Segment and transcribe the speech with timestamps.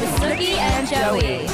[0.00, 1.46] with and Joey.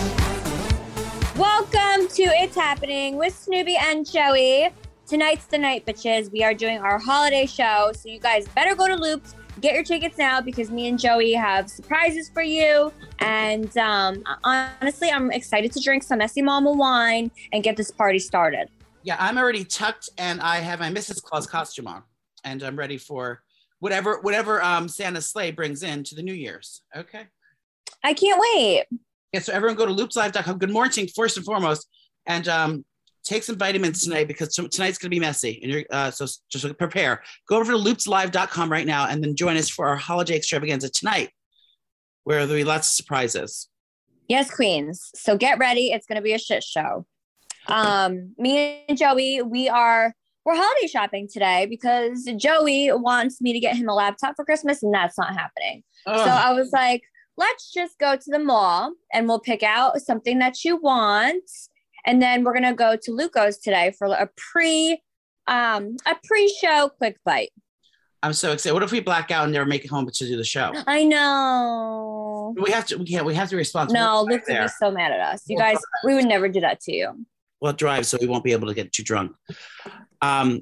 [1.37, 4.71] Welcome to It's Happening with Snooki and Joey.
[5.07, 6.31] Tonight's the night, bitches.
[6.33, 9.35] We are doing our holiday show, so you guys better go to Loops.
[9.61, 12.93] Get your tickets now because me and Joey have surprises for you.
[13.21, 18.19] And um, honestly, I'm excited to drink some Messy Mama wine and get this party
[18.19, 18.69] started.
[19.05, 21.23] Yeah, I'm already tucked and I have my Mrs.
[21.23, 22.03] Claus costume on,
[22.43, 23.43] and I'm ready for
[23.79, 26.83] whatever whatever um, Santa's sleigh brings in to the New Year's.
[26.97, 27.27] Okay.
[28.05, 28.84] I can't wait.
[29.33, 30.58] Yeah, so everyone go to loopslive.com.
[30.58, 31.88] Good morning, first and foremost,
[32.27, 32.84] and um,
[33.25, 35.61] take some vitamins tonight because tonight's going to be messy.
[35.62, 37.22] And you're uh, so just prepare.
[37.48, 41.30] Go over to loopslive.com right now and then join us for our holiday extravaganza tonight,
[42.25, 43.69] where there'll be lots of surprises.
[44.28, 45.10] Yes, queens.
[45.14, 45.92] So get ready.
[45.92, 47.06] It's going to be a shit show.
[47.69, 50.12] Um, me and Joey, we are
[50.44, 54.83] we're holiday shopping today because Joey wants me to get him a laptop for Christmas,
[54.83, 55.84] and that's not happening.
[56.06, 57.03] So I was like,
[57.43, 61.51] let's just go to the mall and we'll pick out something that you want.
[62.07, 65.01] And then we're gonna go to Luco's today for a pre
[65.49, 67.53] um a pre-show quick bite.
[68.23, 68.75] I'm so excited.
[68.75, 70.73] What if we black out and never make it home to do the show?
[70.87, 72.55] I know.
[72.57, 72.99] We have to.
[72.99, 73.27] We can't.
[73.27, 73.91] We have to respond.
[73.93, 75.43] No, Luke would be so mad at us.
[75.49, 77.27] You guys, we would never do that to you.
[77.61, 79.33] Well, drive, so we won't be able to get too drunk.
[80.21, 80.61] Um,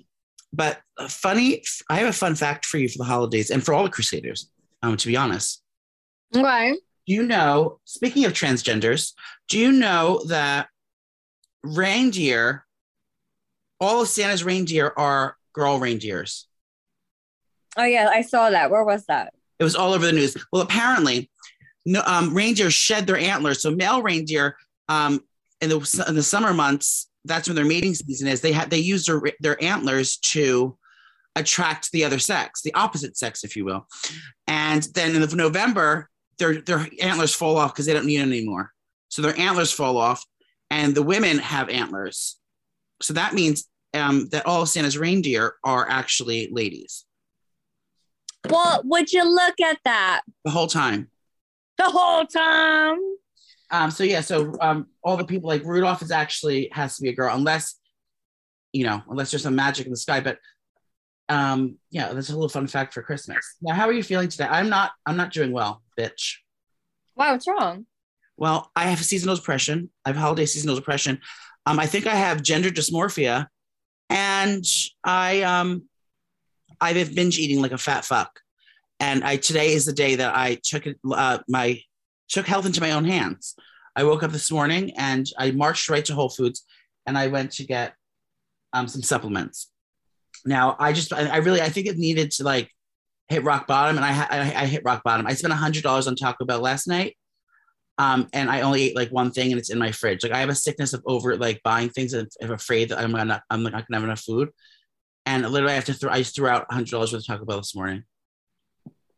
[0.52, 3.84] but funny, I have a fun fact for you for the holidays and for all
[3.84, 4.50] the Crusaders.
[4.82, 5.59] Um, to be honest.
[6.34, 6.76] Okay.
[7.06, 9.14] Do you know, speaking of transgenders,
[9.48, 10.68] do you know that
[11.62, 12.64] reindeer,
[13.80, 16.46] all of Santa's reindeer are girl reindeers?
[17.76, 18.70] Oh, yeah, I saw that.
[18.70, 19.32] Where was that?
[19.58, 20.36] It was all over the news.
[20.52, 21.30] Well, apparently,
[21.86, 23.62] no, um, reindeer shed their antlers.
[23.62, 24.56] So male reindeer,
[24.88, 25.20] um,
[25.60, 28.40] in the in the summer months, that's when their mating season is.
[28.40, 30.76] They have they use their their antlers to
[31.36, 33.86] attract the other sex, the opposite sex, if you will.
[34.46, 36.09] And then in November,
[36.40, 38.72] their their antlers fall off because they don't need it anymore.
[39.08, 40.24] So their antlers fall off,
[40.70, 42.36] and the women have antlers.
[43.00, 47.04] So that means um, that all of Santa's reindeer are actually ladies.
[48.48, 50.22] Well, would you look at that?
[50.44, 51.10] The whole time.
[51.78, 52.98] The whole time.
[53.70, 57.10] Um, so yeah, so um, all the people like Rudolph is actually has to be
[57.10, 57.76] a girl, unless
[58.72, 60.20] you know, unless there's some magic in the sky.
[60.20, 60.38] But
[61.28, 63.56] um, yeah, that's a little fun fact for Christmas.
[63.62, 64.46] Now, how are you feeling today?
[64.50, 64.92] I'm not.
[65.06, 66.36] I'm not doing well, bitch.
[67.16, 67.86] Wow, what's wrong?
[68.36, 69.90] Well, I have seasonal depression.
[70.04, 71.20] I have holiday seasonal depression.
[71.66, 73.46] Um, I think I have gender dysmorphia,
[74.08, 74.64] and
[75.04, 75.88] I um,
[76.80, 78.40] I've been binge eating like a fat fuck.
[78.98, 81.80] And I today is the day that I took it, uh, my
[82.28, 83.54] took health into my own hands.
[83.96, 86.64] I woke up this morning and I marched right to Whole Foods,
[87.06, 87.94] and I went to get
[88.72, 89.70] um, some supplements.
[90.46, 92.70] Now, I just, I, I really, I think it needed to like
[93.30, 95.26] hit rock bottom, and I, I, I hit rock bottom.
[95.26, 97.16] I spent a hundred dollars on Taco Bell last night,
[97.96, 100.24] um, and I only ate like one thing, and it's in my fridge.
[100.24, 103.12] Like I have a sickness of over like buying things, and I'm afraid that I'm
[103.12, 104.50] not, I'm not gonna have enough food,
[105.24, 106.10] and literally I have to throw.
[106.10, 108.02] I just threw out a hundred dollars worth of Taco Bell this morning.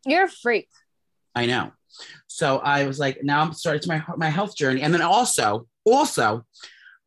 [0.05, 0.69] You're a freak.
[1.35, 1.73] I know.
[2.27, 5.67] So I was like, now I'm starting to my my health journey, and then also,
[5.87, 6.45] also,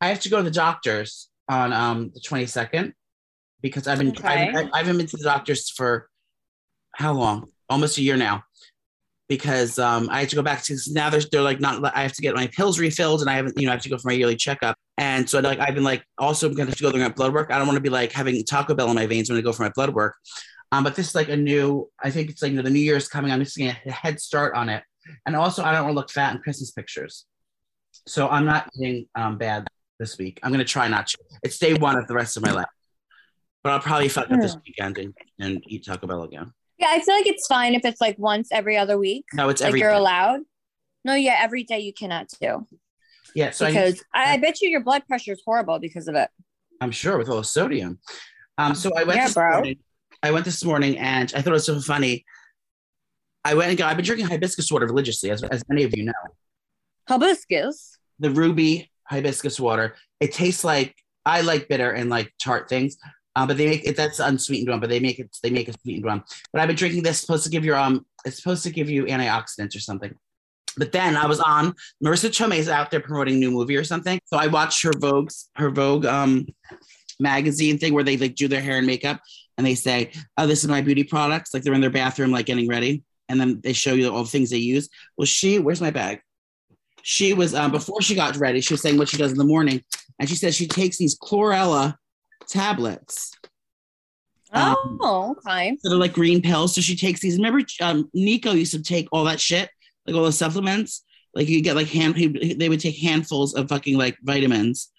[0.02, 2.94] I have to go to the doctors on um the 22nd
[3.62, 4.52] because I've been Okay.
[4.56, 6.10] I've, I haven't been to the doctors for
[6.96, 7.50] how long?
[7.70, 8.44] Almost a year now.
[9.28, 11.10] Because um, I had to go back to now.
[11.10, 11.84] They're, they're like not.
[11.96, 13.58] I have to get my pills refilled, and I haven't.
[13.58, 14.78] You know, I have to go for my yearly checkup.
[15.00, 17.10] And so like I've been like also I'm going to have to go through my
[17.10, 17.52] blood work.
[17.52, 19.52] I don't want to be like having Taco Bell in my veins when I go
[19.52, 20.16] for my blood work.
[20.72, 21.90] Um, but this is like a new.
[22.04, 23.32] I think it's like you know, the New Year's coming.
[23.32, 24.84] I'm just getting a head start on it.
[25.26, 27.26] And also, I don't want to look fat in Christmas pictures.
[28.08, 29.68] So I'm not eating um, bad
[30.00, 30.40] this week.
[30.44, 31.18] I'm going to try not to.
[31.44, 32.68] It's day one of the rest of my life.
[33.64, 36.52] But I'll probably fuck up this weekend and, and eat Taco Bell again.
[36.78, 39.26] Yeah, I feel like it's fine if it's like once every other week.
[39.34, 39.98] No, it's like every you're day.
[39.98, 40.42] allowed.
[41.04, 42.68] No, yeah, every day you cannot do
[43.36, 46.16] Yeah, so I, because I, I bet you your blood pressure is horrible because of
[46.16, 46.30] it.
[46.82, 48.00] I'm sure with all the sodium.
[48.58, 49.52] Um, so I went Yeah, this bro.
[49.54, 49.78] morning.
[50.24, 52.26] I went this morning and I thought it was so funny.
[53.44, 56.04] I went and got, I've been drinking hibiscus water religiously, as, as many of you
[56.06, 56.14] know.
[57.08, 57.98] Hibiscus.
[58.20, 59.96] The ruby hibiscus water.
[60.20, 60.96] It tastes like
[61.26, 62.98] I like bitter and like tart things.
[63.36, 65.74] Uh, but they make it that's unsweetened one, but they make it they make a
[65.82, 66.24] sweetened one.
[66.52, 69.06] But I've been drinking this supposed to give you um it's supposed to give you
[69.06, 70.16] antioxidants or something.
[70.78, 71.74] But then I was on
[72.04, 74.20] Marisa Tomei's out there promoting new movie or something.
[74.26, 76.48] So I watched her Vogue her Vogue um
[77.20, 79.22] magazine thing where they like do their hair and makeup
[79.58, 81.54] and they say, Oh, this is my beauty products.
[81.54, 83.04] Like they're in their bathroom, like getting ready.
[83.28, 84.90] And then they show you all the things they use.
[85.18, 86.22] Well, she, where's my bag?
[87.02, 89.44] She was um, before she got ready, she was saying what she does in the
[89.44, 89.84] morning.
[90.20, 91.96] And she says she takes these chlorella
[92.48, 93.32] tablets.
[94.52, 95.78] Um, Oh, okay.
[95.84, 96.74] that are like green pills.
[96.76, 97.36] So she takes these.
[97.38, 99.70] Remember, um, Nico used to take all that shit,
[100.08, 101.04] like all the supplements.
[101.34, 104.92] Like you get like hand, he- they would take handfuls of fucking like vitamins,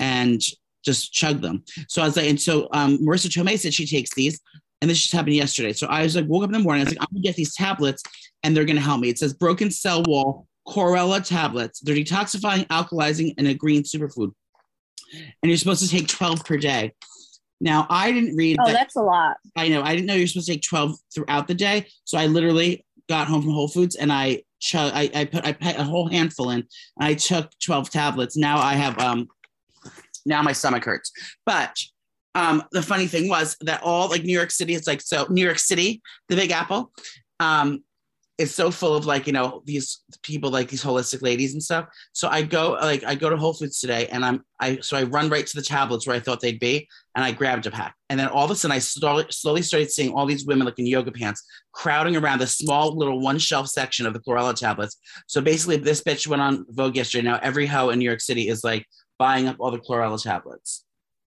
[0.00, 0.40] and
[0.84, 1.64] just chug them.
[1.88, 4.40] So I was like, and so um, Marisa Tomei said she takes these,
[4.80, 5.72] and this just happened yesterday.
[5.74, 6.82] So I was like, woke up in the morning.
[6.82, 8.02] I was like, I'm gonna get these tablets,
[8.42, 9.10] and they're gonna help me.
[9.10, 11.80] It says broken cell wall chlorella tablets.
[11.80, 14.32] They're detoxifying, alkalizing, and a green superfood.
[15.42, 16.92] And you're supposed to take 12 per day.
[17.60, 19.36] Now I didn't read Oh, that that's a lot.
[19.56, 19.82] I know.
[19.82, 21.86] I didn't know you're supposed to take 12 throughout the day.
[22.04, 25.52] So I literally got home from Whole Foods and I chug I, I put I
[25.52, 26.66] put a whole handful in and
[26.98, 28.36] I took 12 tablets.
[28.36, 29.28] Now I have um
[30.26, 31.10] now my stomach hurts.
[31.46, 31.76] But
[32.34, 35.44] um the funny thing was that all like New York City, it's like so New
[35.44, 36.92] York City, the Big Apple,
[37.40, 37.82] um,
[38.38, 41.86] is so full of like, you know, these people like these holistic ladies and stuff.
[42.12, 45.04] So I go like I go to Whole Foods today and I'm I so I
[45.04, 47.94] run right to the tablets where I thought they'd be and I grabbed a pack.
[48.10, 50.78] And then all of a sudden, I slowly, slowly started seeing all these women like
[50.78, 51.42] in yoga pants
[51.72, 54.98] crowding around the small little one shelf section of the chlorella tablets.
[55.26, 57.24] So basically, this bitch went on Vogue yesterday.
[57.24, 58.84] Now every hoe in New York City is like
[59.18, 60.84] buying up all the chlorella tablets.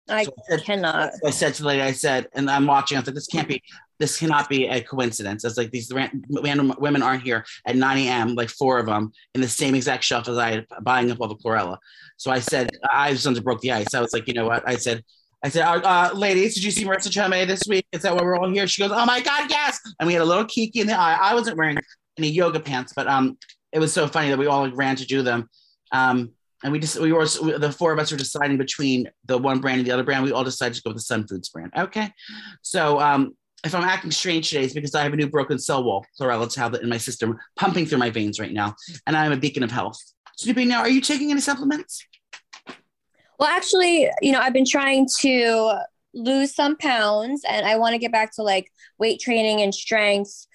[0.09, 1.11] I So I said- cannot.
[1.25, 2.97] I said to the lady, I said, and I'm watching.
[2.97, 3.63] I was like, this can't be,
[3.99, 5.45] this cannot be a coincidence.
[5.45, 8.35] It's like these random women aren't here at 9 a.m.
[8.35, 11.37] Like four of them in the same exact shelf as I buying up all the
[11.37, 11.79] chlorella.
[12.17, 13.95] So I said, I was under broke the ice.
[13.95, 14.69] I was like, you know what?
[14.69, 15.03] I said,
[15.45, 17.87] I said, uh, uh, ladies, did you see Marisa Tomei this week?
[17.93, 18.67] Is that why we're all here?
[18.67, 19.79] She goes, oh my god, yes.
[20.01, 21.19] And we had a little kiki in the eye.
[21.21, 21.79] I wasn't wearing
[22.19, 23.39] any yoga pants, but um,
[23.73, 25.49] it was so funny that we all ran to do them.
[25.93, 26.33] Um,
[26.65, 29.79] and we just we were the four of us were deciding between the one brand
[29.79, 30.25] and the other brand.
[30.25, 31.73] We all decided to go with the Sun Foods brand.
[31.77, 32.11] Okay,
[32.63, 35.85] so um, if I'm acting strange today, it's because I have a new broken cell
[35.85, 38.75] wall chlorella tablet in my system pumping through my veins right now,
[39.07, 39.99] and I'm a beacon of health.
[40.39, 42.05] Snooki, now are you taking any supplements?
[43.39, 45.79] Well, actually, you know, I've been trying to
[46.15, 50.47] lose some pounds and I want to get back to like weight training and strength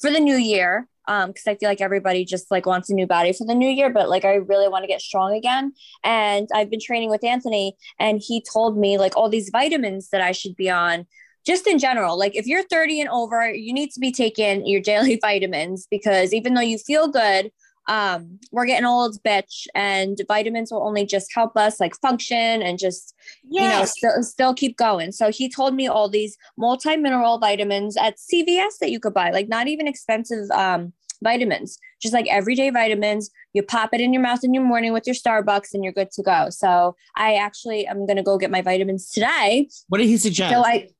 [0.00, 0.86] for the new year.
[1.08, 3.68] Um, because I feel like everybody just like wants a new body for the new
[3.68, 5.72] year, but like I really want to get strong again.
[6.04, 10.20] And I've been training with Anthony, and he told me like all these vitamins that
[10.20, 11.06] I should be on,
[11.46, 12.18] just in general.
[12.18, 16.32] Like if you're 30 and over, you need to be taking your daily vitamins because
[16.32, 17.50] even though you feel good,
[17.88, 22.78] um, we're getting old, bitch, and vitamins will only just help us like function and
[22.78, 25.10] just you know still still keep going.
[25.10, 29.30] So he told me all these multi mineral vitamins at CVS that you could buy,
[29.30, 30.92] like not even expensive um,
[31.22, 33.28] vitamins, just like everyday vitamins.
[33.54, 36.12] You pop it in your mouth in your morning with your Starbucks, and you're good
[36.12, 36.48] to go.
[36.50, 39.68] So I actually am gonna go get my vitamins today.
[39.88, 40.54] What did he suggest?
[40.54, 40.90] So I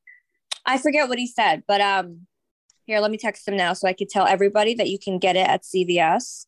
[0.65, 2.27] I forget what he said, but um.
[2.87, 5.35] Here, let me text him now so I could tell everybody that you can get
[5.35, 6.47] it at CVS.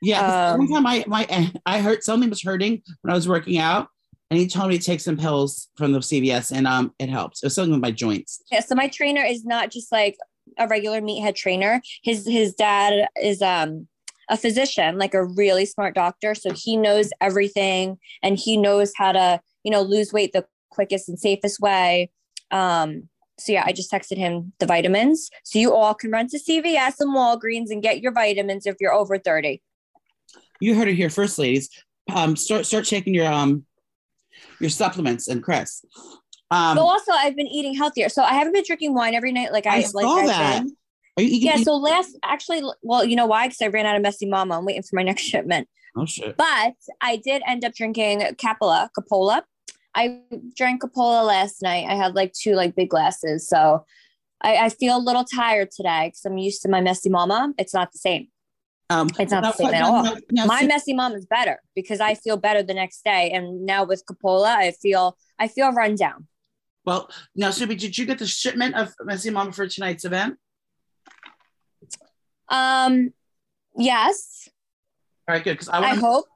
[0.00, 3.58] yeah, um, one time I my I heard something was hurting when I was working
[3.58, 3.88] out,
[4.30, 7.42] and he told me to take some pills from the CVS, and um, it helps.
[7.42, 8.42] It was something with my joints.
[8.50, 10.16] Yeah, so my trainer is not just like
[10.58, 11.82] a regular meathead trainer.
[12.02, 13.86] His his dad is um
[14.28, 16.34] a physician, like a really smart doctor.
[16.34, 21.08] So he knows everything and he knows how to, you know, lose weight the quickest
[21.08, 22.10] and safest way.
[22.50, 25.30] Um, so yeah, I just texted him the vitamins.
[25.44, 28.92] So you all can run to CVS and Walgreens and get your vitamins if you're
[28.92, 29.60] over 30.
[30.60, 31.68] You heard it here first, ladies.
[32.14, 33.64] Um, start start taking your um
[34.60, 35.84] your supplements and Chris.
[36.50, 38.08] Um, But also I've been eating healthier.
[38.08, 40.62] So I haven't been drinking wine every night like I, I like saw I've that.
[40.62, 40.76] been.
[41.16, 41.48] are you eating?
[41.48, 43.46] Yeah, so last actually well, you know why?
[43.48, 44.58] Because I ran out of messy mama.
[44.58, 45.68] I'm waiting for my next shipment.
[45.96, 46.36] oh shit.
[46.36, 49.42] But I did end up drinking Coppola, Coppola.
[49.94, 50.20] I
[50.56, 51.86] drank a Coppola last night.
[51.88, 53.48] I had like two like big glasses.
[53.48, 53.84] So
[54.42, 57.52] I, I feel a little tired today because I'm used to my messy mama.
[57.58, 58.28] It's not the same.
[58.90, 60.02] Um, It's not the now- same at all.
[60.30, 63.30] now- My so- messy mom is better because I feel better the next day.
[63.30, 66.26] And now with Coppola, I feel I feel run down.
[66.84, 70.36] well, now, Snooki, did you get the shipment of Messy Mama for tonight's event?
[72.48, 73.12] Um
[73.76, 74.48] yes,
[75.28, 75.52] All right, good.
[75.54, 76.26] Because I I want to hope.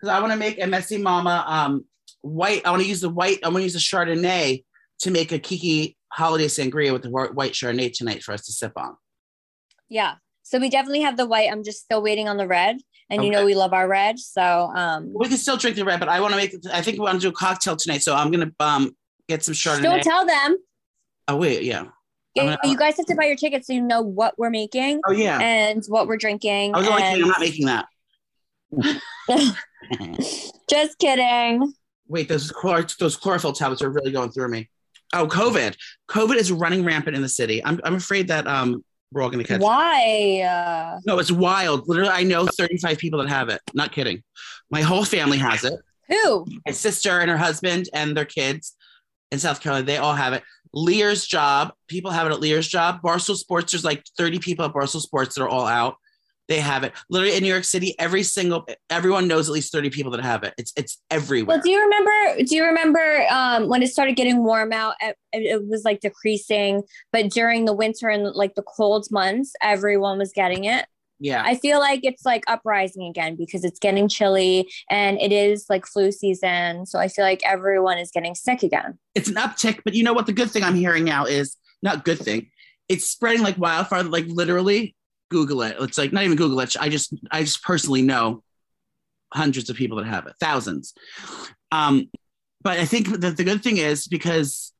[0.00, 1.84] because I want to make a Messy Mama um
[2.22, 2.62] white.
[2.64, 3.38] I want to use the white.
[3.44, 4.64] I want to use the Chardonnay
[5.00, 8.72] to make a Kiki holiday sangria with the white Chardonnay tonight for us to sip
[8.76, 8.96] on.
[9.88, 10.14] Yeah.
[10.42, 11.48] So we definitely have the white.
[11.50, 12.78] I'm just still waiting on the red.
[13.08, 14.18] And you know we love our red.
[14.20, 16.54] So um We can still drink the red, but I want to make.
[16.72, 18.96] I think we want to do a cocktail tonight, so I'm gonna um
[19.28, 19.82] get some Chardonnay.
[19.82, 20.56] Don't tell them.
[21.28, 21.84] oh wait, yeah.
[22.36, 25.12] Gonna- you guys have to buy your tickets so you know what we're making Oh
[25.12, 25.40] yeah.
[25.40, 26.74] and what we're drinking.
[26.74, 27.22] I was only kidding.
[27.24, 27.86] I'm not making that.
[30.70, 31.72] Just kidding.
[32.10, 34.68] Wait, those chlor- those chlorophyll tablets are really going through me.
[35.14, 35.76] Oh, COVID.
[36.08, 37.64] COVID is running rampant in the city.
[37.64, 39.60] I'm, I'm afraid that um we're all going to catch.
[39.60, 39.64] it.
[39.64, 40.42] Why?
[40.48, 41.88] Uh, No, it's wild.
[41.88, 43.60] Literally, I know 35 people that have it.
[43.74, 44.22] Not kidding.
[44.70, 45.74] My whole family has it.
[46.08, 46.46] who?
[46.64, 48.76] My sister and her husband and their kids
[49.32, 50.44] in South Carolina, they all have it.
[50.72, 53.00] Lear's job, people have it at Lear's job.
[53.02, 55.96] Barstool Sports, there's like 30 people at Barstool Sports that are all out.
[56.50, 56.92] They have it.
[57.08, 60.42] Literally in New York City, every single everyone knows at least 30 people that have
[60.42, 60.52] it.
[60.58, 61.54] It's it's everywhere.
[61.56, 62.42] Well, do you remember?
[62.42, 64.94] Do you remember um, when it started getting warm out?
[65.00, 70.18] It, it was like decreasing, but during the winter and like the cold months, everyone
[70.18, 70.86] was getting it.
[71.20, 71.44] yeah.
[71.46, 75.86] I feel like it's like uprising again because it's getting chilly and it is like
[75.86, 76.84] flu season.
[76.84, 78.98] So I feel like everyone is getting sick again.
[79.14, 80.26] it's an uptick, but you know what?
[80.26, 82.50] The good thing I'm hearing now is not good thing.
[82.88, 84.02] It's spreading like wildfire.
[84.02, 84.96] Like literally,
[85.30, 85.76] Google it.
[85.80, 86.76] It's like not even Google it.
[86.78, 88.42] I just I just personally know
[89.32, 90.92] hundreds of people that have it, thousands.
[91.72, 92.10] Um,
[92.62, 94.72] but I think that the good thing is because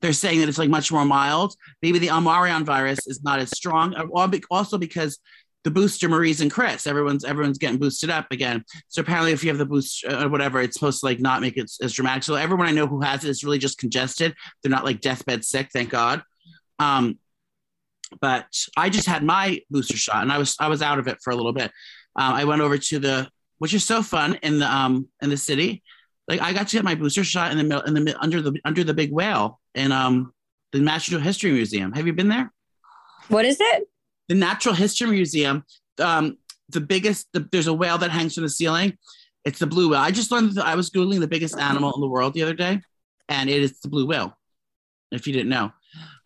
[0.00, 1.54] they're saying that it's like much more mild.
[1.82, 3.94] Maybe the Omicron virus is not as strong.
[4.50, 5.18] Also because
[5.64, 8.64] the booster Marie's and Chris, everyone's everyone's getting boosted up again.
[8.88, 11.42] So apparently, if you have the boost uh, or whatever, it's supposed to like not
[11.42, 12.22] make it as dramatic.
[12.22, 14.34] So everyone I know who has it is really just congested.
[14.62, 16.22] They're not like deathbed sick, thank God.
[16.78, 17.18] Um,
[18.20, 18.46] but
[18.76, 21.30] I just had my booster shot, and I was I was out of it for
[21.30, 21.70] a little bit.
[22.16, 25.36] Um, I went over to the, which is so fun in the um in the
[25.36, 25.82] city.
[26.26, 28.58] Like I got to get my booster shot in the middle in the under the
[28.64, 30.32] under the big whale in um
[30.72, 31.92] the Natural History Museum.
[31.92, 32.52] Have you been there?
[33.28, 33.88] What is it?
[34.28, 35.64] the Natural History Museum,
[35.98, 36.36] um,
[36.68, 38.96] the biggest, the, there's a whale that hangs from the ceiling.
[39.44, 40.00] It's the blue whale.
[40.00, 42.54] I just learned that I was Googling the biggest animal in the world the other
[42.54, 42.82] day,
[43.28, 44.36] and it is the blue whale,
[45.10, 45.72] if you didn't know.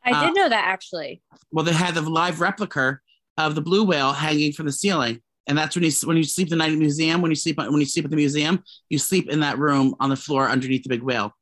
[0.05, 1.23] I Uh, did know that actually.
[1.51, 2.99] Well, they had the live replica
[3.39, 5.21] of the blue whale hanging from the ceiling.
[5.49, 7.21] And that's when you when you sleep the night at the museum.
[7.21, 10.09] When you sleep when you sleep at the museum, you sleep in that room on
[10.09, 11.33] the floor underneath the big whale.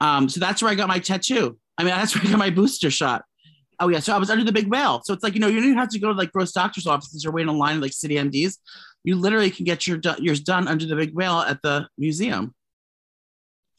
[0.00, 1.56] Um, so that's where I got my tattoo.
[1.76, 3.24] I mean, that's where I got my booster shot.
[3.80, 5.02] Oh yeah, so I was under the big whale.
[5.04, 6.86] So it's like you know you don't even have to go to like gross doctors'
[6.88, 8.58] offices or wait in line at like city MDs.
[9.04, 12.54] You literally can get your yours done under the big whale at the museum.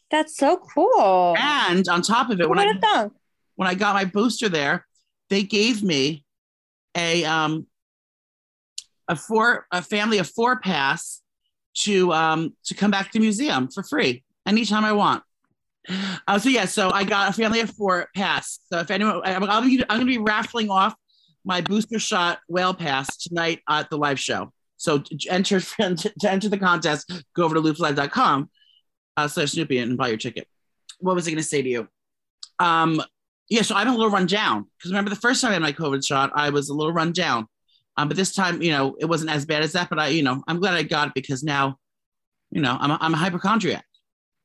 [0.09, 1.35] That's so cool.
[1.37, 3.13] And on top of it, Who when I thunk?
[3.59, 4.85] When I got my booster there,
[5.29, 6.23] they gave me
[6.95, 7.67] a um
[9.09, 11.21] a four a family of four pass
[11.79, 15.23] to um to come back to the museum for free anytime I want.
[16.25, 18.59] Uh, so yeah, so I got a family of four pass.
[18.71, 20.95] So if anyone, I'm, I'm going to be raffling off
[21.43, 24.53] my booster shot whale pass tonight at the live show.
[24.77, 28.49] So to enter to enter the contest, go over to loopslive.com
[29.17, 30.47] uh, slash Snooki and buy your ticket.
[30.99, 31.89] What was I going to say to you?
[32.59, 33.01] Um,
[33.49, 35.71] yeah, so I'm a little run down because remember the first time I had my
[35.71, 37.47] COVID shot, I was a little run down.
[37.97, 39.89] Um, but this time, you know, it wasn't as bad as that.
[39.89, 41.77] But I, you know, I'm glad I got it because now,
[42.51, 43.83] you know, I'm a, I'm a hypochondriac.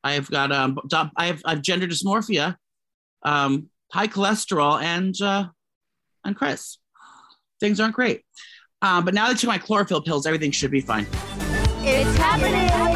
[0.02, 0.78] I've got um,
[1.16, 2.56] I have I have gender dysmorphia,
[3.22, 5.46] um, high cholesterol, and uh,
[6.24, 6.78] and Chris.
[7.60, 8.22] Things aren't great.
[8.82, 11.06] Um, but now that I took my chlorophyll pills, everything should be fine.
[11.82, 12.93] It's happening.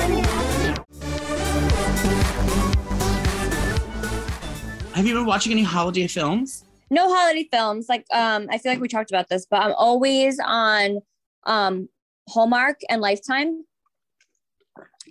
[4.98, 6.64] Have you been watching any holiday films?
[6.90, 7.86] No holiday films.
[7.88, 11.02] Like um, I feel like we talked about this, but I'm always on
[11.46, 11.88] um
[12.28, 13.62] Hallmark and Lifetime.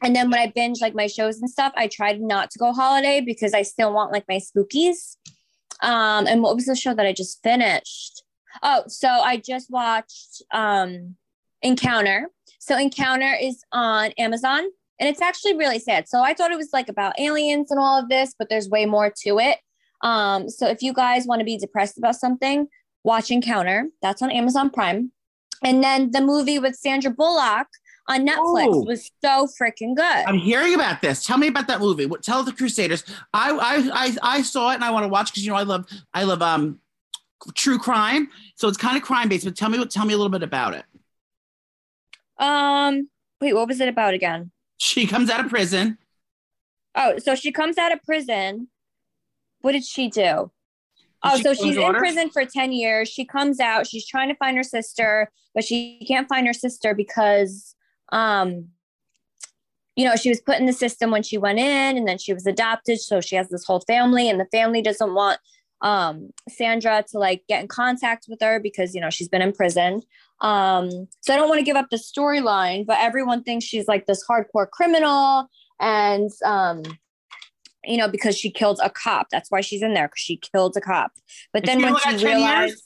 [0.04, 2.74] And then when I binge like my shows and stuff, I tried not to go
[2.74, 5.16] holiday because I still want like my spookies.
[5.82, 8.24] Um, and what was the show that I just finished?
[8.64, 11.16] Oh, so I just watched um
[11.62, 12.28] Encounter.
[12.60, 14.66] So Encounter is on Amazon
[15.00, 16.10] and it's actually really sad.
[16.10, 18.86] So I thought it was like about aliens and all of this, but there's way
[18.86, 19.60] more to it.
[20.02, 22.68] Um, so if you guys want to be depressed about something,
[23.04, 23.90] watch Encounter.
[24.02, 25.12] That's on Amazon Prime.
[25.64, 27.68] And then the movie with Sandra Bullock
[28.08, 28.84] on Netflix Oh.
[28.86, 30.04] was so freaking good.
[30.06, 31.26] I'm hearing about this.
[31.26, 32.06] Tell me about that movie.
[32.06, 33.04] What- Tell the Crusaders.
[33.34, 35.64] I I I, I saw it and I want to watch because you know I
[35.64, 36.80] love I love um
[37.56, 38.30] true crime.
[38.56, 39.46] So it's kind of crime based.
[39.46, 40.86] But tell me what tell me a little bit about it.
[42.38, 43.10] Um,
[43.42, 44.52] wait, what was it about again?
[44.78, 45.98] She comes out of prison.
[46.96, 48.68] Oh, so she comes out of prison.
[49.62, 50.52] What did she do?
[51.24, 53.10] Oh, she so she's in prison for 10 years.
[53.10, 56.94] She comes out, she's trying to find her sister, but she can't find her sister
[56.94, 57.76] because
[58.12, 58.70] um
[59.96, 62.32] you know, she was put in the system when she went in and then she
[62.32, 65.40] was adopted, so she has this whole family and the family doesn't want
[65.82, 69.54] um Sandra to like get in contact with her because you know, she's been in
[69.54, 70.02] prison.
[70.42, 70.90] Um
[71.22, 74.24] so I don't want to give up the storyline, but everyone thinks she's like this
[74.28, 75.48] hardcore criminal
[75.80, 76.84] and um
[77.88, 79.28] you know, because she killed a cop.
[79.32, 81.12] That's why she's in there because she killed a cop.
[81.54, 82.70] But then when she realized.
[82.70, 82.84] years?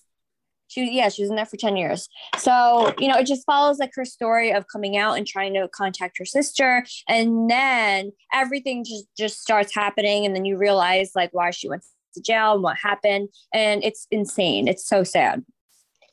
[0.68, 2.08] She yeah, she was in there for 10 years.
[2.38, 5.68] So, you know, it just follows like her story of coming out and trying to
[5.68, 6.86] contact her sister.
[7.10, 10.26] And then everything just just starts happening.
[10.26, 13.30] And then you realize like why she went to jail and what happened.
[13.54, 14.70] And it's insane.
[14.70, 15.44] It's so sad.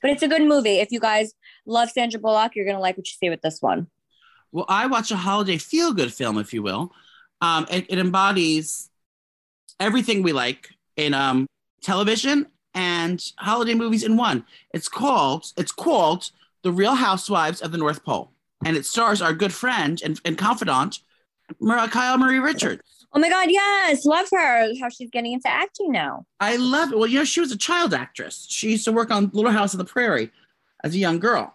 [0.03, 0.79] But it's a good movie.
[0.79, 3.87] If you guys love Sandra Bullock, you're gonna like what you see with this one.
[4.51, 6.93] Well, I watch a holiday feel good film, if you will.
[7.41, 8.91] Um, it, it embodies
[9.81, 11.47] everything we like in um,
[11.83, 14.45] television and holiday movies in one.
[14.73, 16.31] It's called it's called
[16.63, 18.33] The Real Housewives of the North Pole,
[18.65, 21.01] and it stars our good friend and, and confidant,
[21.61, 22.83] Kyle Marie Richards.
[23.13, 24.75] Oh my god, yes, love her.
[24.81, 26.27] How she's getting into acting now.
[26.41, 26.99] I love it.
[26.99, 28.47] Well, you know, she was a child actress.
[28.51, 30.31] She used to work on Little House on the Prairie
[30.85, 31.55] as a young girl,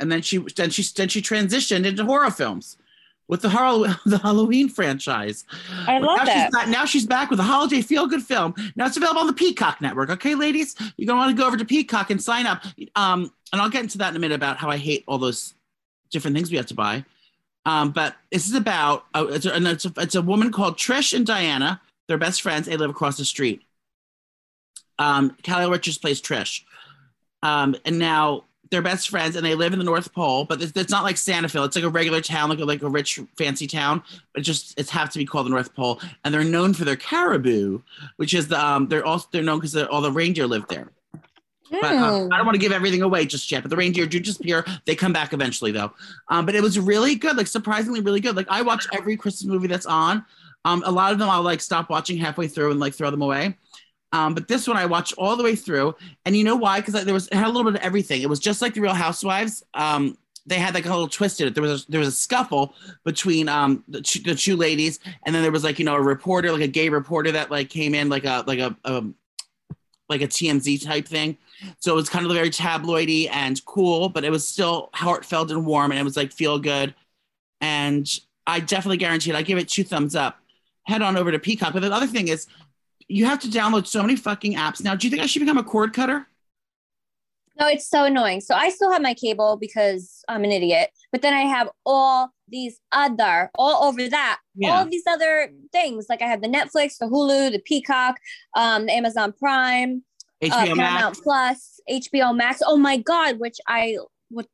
[0.00, 2.78] and then she then she then she transitioned into horror films
[3.28, 5.44] with the horror, the Halloween franchise.
[5.86, 6.44] I love now that.
[6.44, 8.54] She's back, now she's back with a holiday feel good film.
[8.76, 10.10] Now it's available on the Peacock Network.
[10.10, 12.64] Okay, ladies, you're gonna want to go over to Peacock and sign up.
[12.94, 15.54] Um, and I'll get into that in a minute about how I hate all those
[16.10, 17.04] different things we have to buy.
[17.64, 20.76] Um, but this is about uh, it's, a, and it's, a, it's a woman called
[20.76, 21.80] Trish and Diana.
[22.06, 22.66] They're best friends.
[22.66, 23.62] They live across the street.
[24.98, 26.62] Um, Kyle Richards plays Trish.
[27.42, 30.72] Um, and now they're best friends and they live in the North Pole, but it's,
[30.76, 31.66] it's not like Santaville.
[31.66, 34.02] It's like a regular town, like a, like a rich, fancy town.
[34.32, 36.84] But it just it's have to be called the North Pole, and they're known for
[36.84, 37.80] their caribou,
[38.16, 40.90] which is the um they're also they're known because all the reindeer live there.
[41.70, 42.32] But um.
[42.32, 43.62] I don't want to give everything away just yet.
[43.62, 44.64] But the reindeer do disappear.
[44.84, 45.92] They come back eventually, though.
[46.28, 48.36] Um, but it was really good, like surprisingly really good.
[48.36, 50.24] Like I watch every Christmas movie that's on.
[50.64, 53.22] Um, a lot of them I'll like stop watching halfway through and like throw them
[53.22, 53.56] away.
[54.12, 55.94] Um, but this one I watched all the way through,
[56.24, 56.80] and you know why?
[56.80, 58.22] Because there was it had a little bit of everything.
[58.22, 59.64] It was just like the Real Housewives.
[59.74, 61.54] Um, they had like a little twist in it.
[61.54, 65.34] There was a, there was a scuffle between um the two, the two ladies, and
[65.34, 67.94] then there was like you know a reporter, like a gay reporter that like came
[67.94, 69.14] in like a like a um
[70.08, 71.36] like a TMZ type thing.
[71.80, 75.66] So it was kind of very tabloidy and cool, but it was still heartfelt and
[75.66, 76.94] warm, and it was like feel good.
[77.60, 78.08] And
[78.46, 79.36] I definitely guarantee it.
[79.36, 80.38] I give it two thumbs up.
[80.84, 81.72] Head on over to Peacock.
[81.72, 82.46] But the other thing is,
[83.08, 84.94] you have to download so many fucking apps now.
[84.94, 86.26] Do you think I should become a cord cutter?
[87.58, 88.42] No, it's so annoying.
[88.42, 90.90] So I still have my cable because I'm an idiot.
[91.10, 94.70] But then I have all these other, all over that, Yeah.
[94.76, 96.06] all these other things.
[96.10, 98.16] Like I have the Netflix, the Hulu, the Peacock,
[98.56, 100.04] um, the Amazon Prime,
[100.42, 101.20] HBO uh, Paramount Max.
[101.20, 102.60] Plus, HBO Max.
[102.66, 103.96] Oh my God, which I
[104.30, 104.46] would,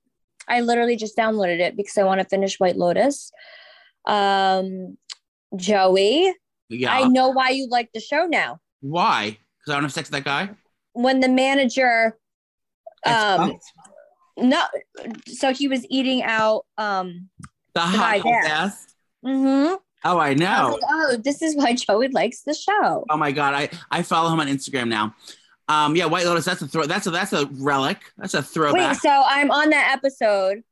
[0.47, 3.33] I literally just downloaded it because I want to finish White Lotus.
[4.07, 4.97] Um,
[5.57, 6.33] Joey,
[6.75, 6.93] Yeah.
[6.95, 8.61] I know why you like the show now.
[8.81, 9.39] Why?
[9.59, 10.51] Because I don't have sex with that guy.
[10.95, 12.19] When the manager,
[13.07, 13.59] um,
[14.37, 14.63] no,
[15.27, 16.65] so he was eating out.
[16.79, 17.29] Um,
[17.75, 18.87] the guy hot death.
[19.25, 19.79] mhm.
[20.05, 20.71] Oh, I I know.
[20.71, 23.05] was like, oh, this is why Joey likes the show.
[23.09, 25.15] Oh my god, I I follow him on Instagram now.
[25.69, 26.45] Um, yeah, White Lotus.
[26.45, 26.85] That's a throw.
[26.87, 27.99] That's a that's a relic.
[28.19, 28.93] That's a throwback.
[28.95, 30.63] Wait, so I'm on that episode.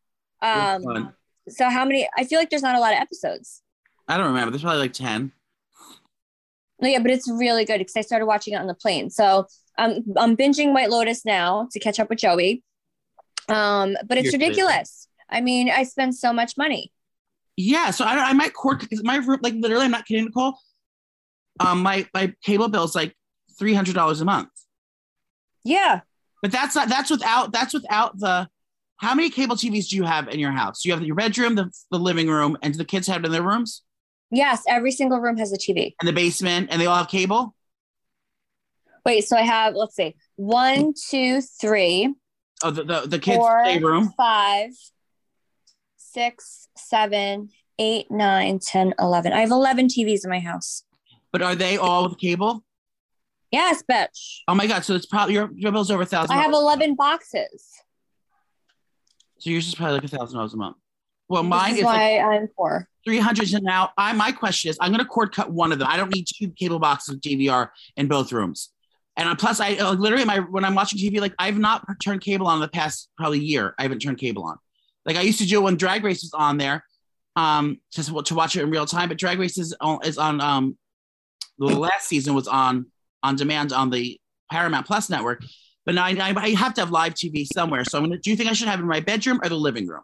[0.42, 1.14] Um,
[1.48, 2.08] so how many?
[2.18, 3.62] I feel like there's not a lot of episodes.
[4.08, 4.50] I don't remember.
[4.50, 5.32] There's probably like ten.
[6.80, 9.10] No, yeah, but it's really good because I started watching it on the plane.
[9.10, 9.46] So
[9.78, 12.62] um, I'm binging White Lotus now to catch up with Joey.
[13.48, 15.08] Um, but it's You're ridiculous.
[15.28, 16.92] I mean, I spend so much money.
[17.56, 20.58] Yeah, so I, I might cord because my room, like literally, I'm not kidding, Nicole.
[21.58, 23.14] Um, my my cable bill is like
[23.58, 24.48] three hundred dollars a month,
[25.64, 26.00] Yeah.
[26.40, 28.48] but that's not that's without that's without the.
[28.96, 30.82] How many cable TVs do you have in your house?
[30.82, 33.26] Do you have your bedroom, the, the living room, and do the kids have it
[33.26, 33.82] in their rooms?
[34.30, 35.94] Yes, every single room has a TV.
[36.00, 37.54] And the basement, and they all have cable.
[39.04, 42.14] Wait, so I have, let's see, one, two, three,
[42.62, 44.12] Oh, the the, the kids' four, playroom.
[44.18, 44.70] five,
[45.96, 49.32] six, seven, eight, nine, 10, 11.
[49.32, 50.84] I have 11 TVs in my house.
[51.32, 52.62] But are they all with cable?
[53.50, 54.40] Yes, bitch.
[54.46, 54.84] Oh my god!
[54.84, 56.36] So it's probably your your bill's over a thousand.
[56.36, 57.64] I have 11 boxes.
[59.38, 60.76] So yours is probably like a thousand dollars a month.
[61.30, 62.88] Well, This mine is is like why I'm poor.
[63.04, 63.52] three hundred.
[63.54, 65.88] And now, I my question is, I'm going to cord cut one of them.
[65.88, 68.70] I don't need two cable boxes of DVR in both rooms.
[69.16, 72.46] And plus, I uh, literally my when I'm watching TV, like I've not turned cable
[72.48, 73.74] on in the past probably year.
[73.78, 74.56] I haven't turned cable on.
[75.06, 76.84] Like I used to do when Drag Race was on there,
[77.36, 79.08] um, just to watch it in real time.
[79.08, 80.76] But Drag Race is on, is on um,
[81.58, 82.86] the last season was on
[83.22, 84.18] on demand on the
[84.50, 85.44] Paramount Plus network.
[85.86, 87.84] But now I, I I have to have live TV somewhere.
[87.84, 88.18] So I'm gonna.
[88.18, 90.02] Do you think I should have it in my bedroom or the living room?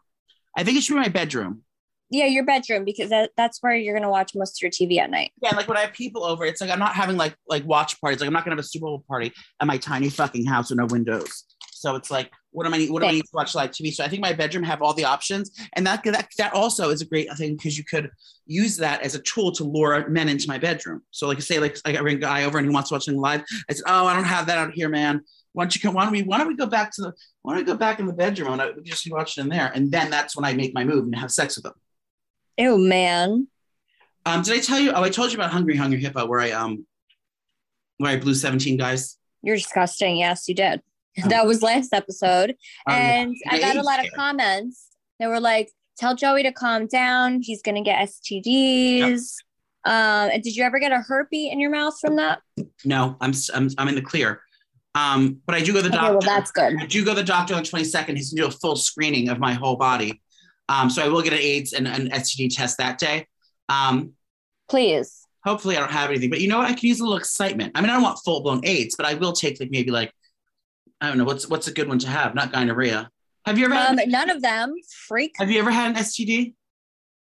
[0.56, 1.62] I think it should be my bedroom.
[2.08, 4.98] Yeah, your bedroom, because that, that's where you're going to watch most of your TV
[4.98, 5.32] at night.
[5.42, 8.00] Yeah, like when I have people over, it's like I'm not having like like watch
[8.00, 8.20] parties.
[8.20, 10.78] Like I'm not gonna have a Super Bowl party at my tiny fucking house with
[10.78, 11.44] no windows.
[11.72, 12.90] So it's like, what am I need?
[12.90, 13.92] what do I need to watch live TV?
[13.92, 17.02] So I think my bedroom have all the options, and that that that also is
[17.02, 18.08] a great thing because you could
[18.46, 21.02] use that as a tool to lure men into my bedroom.
[21.10, 23.04] So like I say, like I bring a guy over and he wants to watch
[23.04, 23.42] something live.
[23.68, 25.22] I said, oh, I don't have that out here, man.
[25.56, 25.94] Why don't you come?
[25.94, 26.22] Why don't we?
[26.22, 27.14] Why don't we go back to the?
[27.40, 29.48] Why don't we go back in the bedroom and I, we just watch it in
[29.48, 29.72] there?
[29.74, 31.72] And then that's when I make my move and have sex with them.
[32.58, 33.48] Oh man.
[34.26, 34.92] Um, did I tell you?
[34.92, 36.86] Oh, I told you about Hungry Hungry Hippo, where I um,
[37.96, 39.16] where I blew seventeen guys.
[39.40, 40.18] You're disgusting.
[40.18, 40.82] Yes, you did.
[41.24, 41.28] Oh.
[41.30, 42.50] That was last episode,
[42.86, 44.88] um, and I got a lot of comments.
[45.18, 47.40] They were like, "Tell Joey to calm down.
[47.40, 49.10] He's gonna get STDs." Yep.
[49.86, 52.42] Um, and did you ever get a herpes in your mouth from that?
[52.84, 54.42] No, I'm I'm I'm in the clear.
[54.96, 56.26] Um, but I do go to the okay, doctor.
[56.26, 56.76] Well, that's good.
[56.80, 58.16] I do go to the doctor on the 22nd.
[58.16, 60.22] He's gonna do a full screening of my whole body.
[60.68, 63.26] Um, so I will get an AIDS and an STD test that day.
[63.68, 64.14] Um,
[64.68, 65.26] Please.
[65.44, 66.30] Hopefully, I don't have anything.
[66.30, 66.66] But you know what?
[66.66, 67.72] I can use a little excitement.
[67.74, 70.12] I mean, I don't want full blown AIDS, but I will take like maybe like
[71.00, 72.34] I don't know what's what's a good one to have.
[72.34, 73.10] Not gonorrhea.
[73.44, 73.74] Have you ever?
[73.74, 74.74] Um, had, none of them.
[75.06, 75.34] Freak.
[75.38, 76.54] Have you ever had an STD?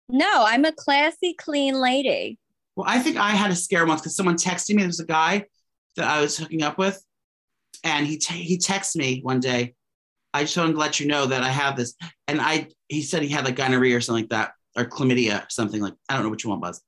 [0.09, 2.39] No, I'm a classy, clean lady.
[2.77, 4.83] Well, I think I had a scare once because someone texted me.
[4.83, 5.47] There was a guy
[5.97, 7.03] that I was hooking up with,
[7.85, 9.75] and he t- he texted me one day.
[10.35, 11.95] I just wanted to let you know that I have this,
[12.29, 15.81] and I he said he had like gonorrhea or something like that, or chlamydia, something
[15.81, 16.81] like I don't know which one was,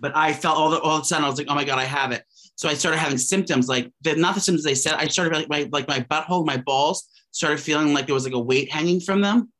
[0.00, 1.78] but I felt all the all of a sudden I was like, oh my god,
[1.78, 2.24] I have it.
[2.56, 4.94] So I started having symptoms like the not the symptoms they said.
[4.94, 8.34] I started like my like my butthole, my balls started feeling like there was like
[8.34, 9.52] a weight hanging from them.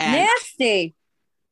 [0.00, 0.94] And, Nasty.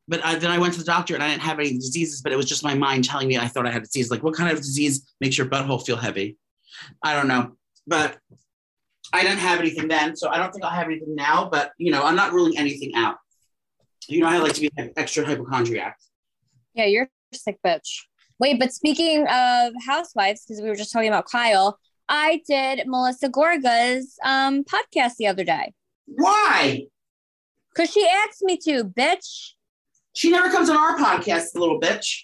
[0.07, 2.31] But I, then I went to the doctor and I didn't have any diseases, but
[2.31, 4.09] it was just my mind telling me I thought I had a disease.
[4.09, 6.37] Like, what kind of disease makes your butthole feel heavy?
[7.03, 8.17] I don't know, but
[9.13, 11.49] I didn't have anything then, so I don't think I'll have anything now.
[11.49, 13.17] But you know, I'm not ruling anything out.
[14.07, 15.97] You know, I like to be extra hypochondriac.
[16.73, 18.03] Yeah, you're a sick bitch.
[18.39, 23.29] Wait, but speaking of housewives, because we were just talking about Kyle, I did Melissa
[23.29, 25.73] Gorga's um, podcast the other day.
[26.05, 26.85] Why?
[27.73, 29.51] Because she asked me to, bitch.
[30.13, 32.23] She never comes on our podcast, little bitch.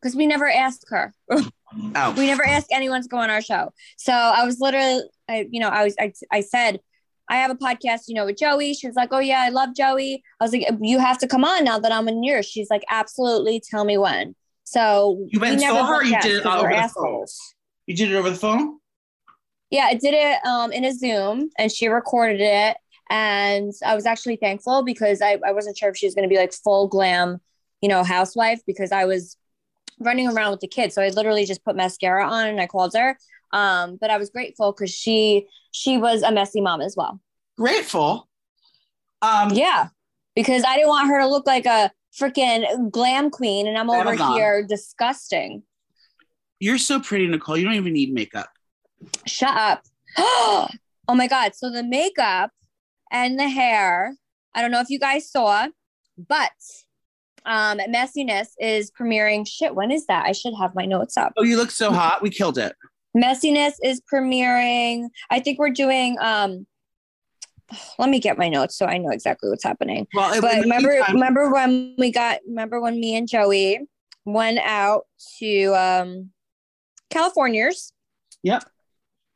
[0.00, 1.12] Because we never asked her.
[1.94, 2.14] oh.
[2.16, 3.72] We never ask anyone to go on our show.
[3.96, 6.80] So I was literally, I, you know, I was, I, I said,
[7.28, 8.74] I have a podcast, you know, with Joey.
[8.74, 10.22] She was like, Oh yeah, I love Joey.
[10.40, 12.46] I was like, You have to come on now that I'm in yours.
[12.46, 13.60] She's like, Absolutely.
[13.60, 14.34] Tell me when.
[14.64, 16.04] So you went and saw her.
[16.04, 17.38] you did it over the assholes.
[17.38, 17.54] phone.
[17.86, 18.78] You did it over the phone.
[19.70, 22.76] Yeah, I did it um, in a Zoom, and she recorded it.
[23.10, 26.32] And I was actually thankful because I, I wasn't sure if she was going to
[26.32, 27.40] be like full glam,
[27.80, 29.36] you know, housewife because I was
[30.00, 30.94] running around with the kids.
[30.94, 33.18] So I literally just put mascara on and I called her.
[33.52, 37.20] Um, but I was grateful because she she was a messy mom as well.
[37.56, 38.28] Grateful.
[39.22, 39.88] Um, yeah,
[40.34, 44.10] because I didn't want her to look like a freaking glam queen, and I'm over
[44.10, 44.34] Amazon.
[44.34, 45.62] here disgusting.
[46.60, 47.56] You're so pretty, Nicole.
[47.56, 48.48] You don't even need makeup.
[49.26, 49.82] Shut up.
[50.18, 50.68] oh
[51.08, 51.54] my God.
[51.54, 52.50] So the makeup
[53.10, 54.14] and the hair,
[54.54, 55.68] I don't know if you guys saw,
[56.16, 56.50] but
[57.46, 59.46] um Messyness is premiering.
[59.48, 60.26] Shit when is that?
[60.26, 61.32] I should have my notes up.
[61.36, 62.22] Oh you look so hot.
[62.22, 62.74] We killed it.
[63.16, 65.08] Messyness is premiering.
[65.30, 66.66] I think we're doing um
[67.98, 70.06] let me get my notes so I know exactly what's happening.
[70.14, 73.80] Well, but remember, meantime- remember when we got, remember when me and Joey
[74.24, 75.02] went out
[75.38, 76.30] to um,
[77.10, 77.92] California's?
[78.42, 78.64] Yep.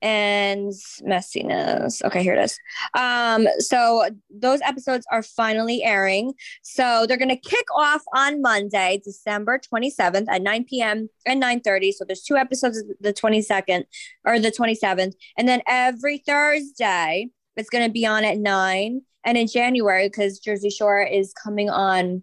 [0.03, 0.73] And
[1.07, 2.05] Messyness.
[2.05, 2.59] Okay, here it is.
[2.99, 6.35] Um, so those episodes are finally airing.
[6.63, 11.09] So they're gonna kick off on Monday, December 27th at 9 p.m.
[11.25, 11.93] and 9:30.
[11.93, 13.85] So there's two episodes the 22nd
[14.25, 19.03] or the 27th, and then every Thursday it's going to be on at nine.
[19.25, 22.23] And in January, because Jersey Shore is coming on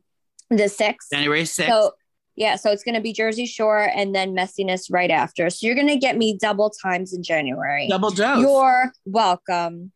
[0.50, 1.10] the 6th.
[1.14, 1.68] January 6th.
[1.68, 1.92] So,
[2.40, 5.50] yeah, so it's going to be Jersey Shore and then Messyness right after.
[5.50, 7.90] So you're going to get me double times in January.
[7.90, 8.40] Double dose.
[8.40, 9.92] You're welcome.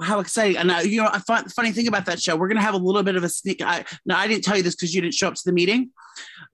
[0.00, 0.58] How exciting!
[0.58, 2.74] And uh, you know, a fun, funny thing about that show, we're going to have
[2.74, 3.60] a little bit of a sneak.
[3.60, 5.90] I, now, I didn't tell you this because you didn't show up to the meeting,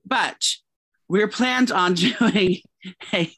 [0.06, 0.42] but
[1.08, 2.60] we're planned on doing
[3.12, 3.30] a,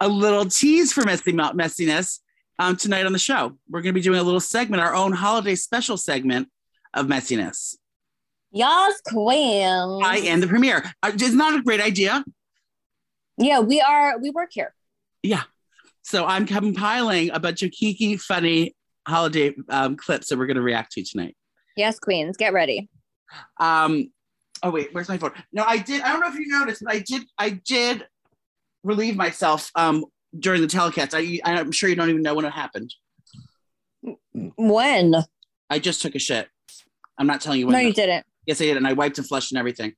[0.00, 2.18] a little tease for messy Messyness
[2.58, 3.56] um, tonight on the show.
[3.70, 6.48] We're going to be doing a little segment, our own holiday special segment
[6.94, 7.76] of Messyness.
[8.50, 10.00] Yes, queen.
[10.02, 10.84] I am the premiere.
[11.02, 12.24] Uh, it's not a great idea.
[13.36, 14.18] Yeah, we are.
[14.18, 14.74] We work here.
[15.22, 15.42] Yeah.
[16.02, 18.74] So I'm compiling a bunch of kiki, funny
[19.06, 21.36] holiday um, clips that we're going to react to tonight.
[21.76, 22.88] Yes, queens, get ready.
[23.60, 24.10] Um.
[24.62, 25.32] Oh wait, where's my phone?
[25.52, 26.02] No, I did.
[26.02, 27.22] I don't know if you noticed, but I did.
[27.38, 28.06] I did
[28.82, 30.04] relieve myself um
[30.38, 31.14] during the telecast.
[31.14, 32.92] I, I'm sure you don't even know when it happened.
[34.32, 35.14] When?
[35.70, 36.48] I just took a shit.
[37.18, 37.74] I'm not telling you when.
[37.74, 38.24] No, you didn't.
[38.48, 39.92] Yes, I did, and I wiped and flushed and everything.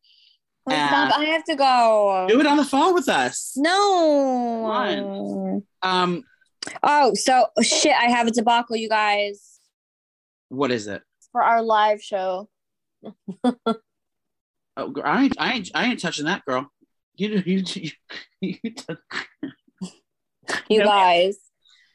[0.68, 1.18] Oh, stop!
[1.18, 2.26] I have to go.
[2.28, 3.54] Do it on the phone with us.
[3.56, 5.62] No.
[5.82, 6.22] Um.
[6.82, 7.94] Oh, so shit!
[7.94, 9.58] I have a debacle, you guys.
[10.50, 11.02] What is it?
[11.32, 12.48] for our live show.
[14.76, 16.70] Oh, girl, I ain't, I ain't, I ain't touching that, girl.
[17.16, 17.90] You, you, you,
[18.40, 18.54] you,
[20.68, 21.36] You guys.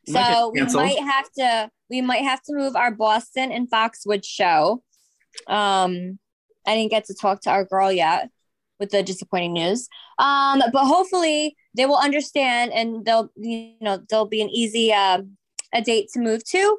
[0.06, 3.70] You get So we might have to we might have to move our Boston and
[3.70, 4.84] Foxwood show.
[5.48, 6.20] Um
[6.68, 8.30] I didn't get to talk to our girl yet
[8.80, 9.88] with the disappointing news.
[10.20, 15.22] Um but hopefully they will understand and they'll you know there'll be an easy uh,
[15.74, 16.78] a date to move to.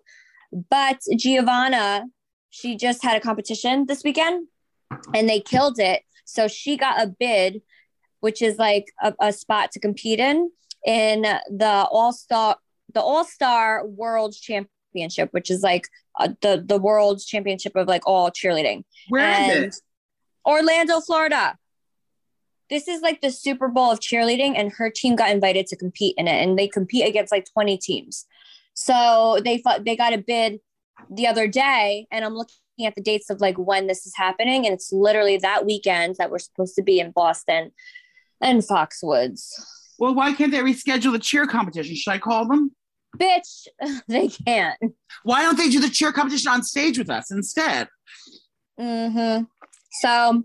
[0.71, 2.07] But Giovanna,
[2.51, 4.49] she just had a competition this weekend
[5.15, 6.03] and they killed it.
[6.25, 7.63] So she got a bid
[8.21, 10.51] which is like a, a spot to compete in
[10.85, 12.57] in the All Star
[12.93, 14.35] the All Star World
[14.97, 18.85] Championship, which is like uh, the the World Championship of like all cheerleading.
[19.09, 19.75] Where is And- it?
[20.47, 21.57] Orlando, Florida.
[22.71, 26.15] This is like the Super Bowl of cheerleading, and her team got invited to compete
[26.17, 28.27] in it, and they compete against like 20 teams.
[28.75, 30.61] So they fought, they got a bid
[31.11, 34.67] the other day, and I'm looking at the dates of like when this is happening,
[34.67, 37.71] and it's literally that weekend that we're supposed to be in Boston
[38.41, 39.51] and Foxwoods.
[39.99, 41.95] Well, why can't they reschedule the cheer competition?
[41.97, 42.73] Should I call them?
[43.17, 43.67] Bitch,
[44.09, 44.79] they can't.
[45.23, 47.89] Why don't they do the cheer competition on stage with us instead?
[48.79, 49.45] Mm-hmm.
[50.01, 50.43] So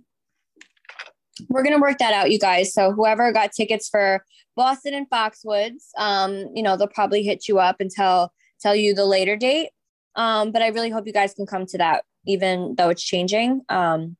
[1.50, 2.74] we're gonna work that out, you guys.
[2.74, 4.24] So whoever got tickets for
[4.56, 8.32] Boston and Foxwoods, um, you know, they'll probably hit you up and tell
[8.62, 9.70] tell you the later date.
[10.16, 13.62] Um, but I really hope you guys can come to that, even though it's changing.
[13.70, 14.18] Um,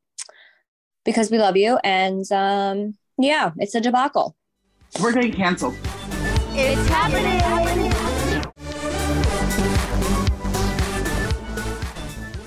[1.04, 1.80] because we love you.
[1.84, 4.36] And um, yeah, it's a debacle.
[5.02, 5.76] We're getting canceled.
[6.54, 7.61] It's happening.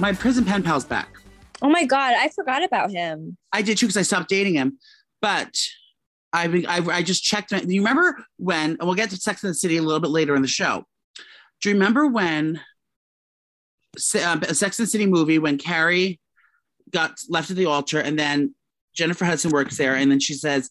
[0.05, 1.09] My prison pen pal's back.
[1.63, 3.39] Oh my god, I forgot about him.
[3.55, 4.79] I did too because I stopped dating him.
[5.23, 5.57] But
[6.31, 7.53] I, I, I just checked.
[7.53, 8.73] my- Do you remember when?
[8.73, 10.85] And we'll get to Sex and the City a little bit later in the show.
[11.63, 12.61] Do you remember when
[13.97, 16.21] uh, a Sex and the City movie when Carrie
[16.91, 18.55] got left at the altar and then
[18.95, 20.69] Jennifer Hudson works there and then she says,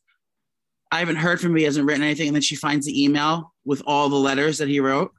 [0.91, 1.57] "I haven't heard from him.
[1.57, 4.67] He hasn't written anything." And then she finds the email with all the letters that
[4.67, 5.11] he wrote.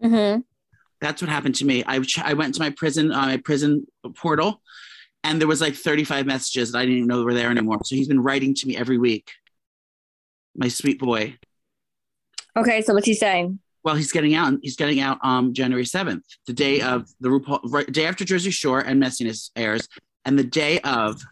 [0.00, 0.42] Mm-hmm.
[1.00, 1.84] That's what happened to me.
[1.86, 4.60] I, I went to my prison, uh, my prison portal,
[5.22, 7.78] and there was like 35 messages that I didn't even know were there anymore.
[7.84, 9.30] So he's been writing to me every week.
[10.56, 11.36] My sweet boy.
[12.56, 13.60] Okay, so what's he saying?
[13.84, 14.54] Well, he's getting out.
[14.60, 18.50] He's getting out um January 7th, the day of the RuPaul, right, day after Jersey
[18.50, 19.88] Shore and Messyness airs,
[20.24, 21.22] and the day of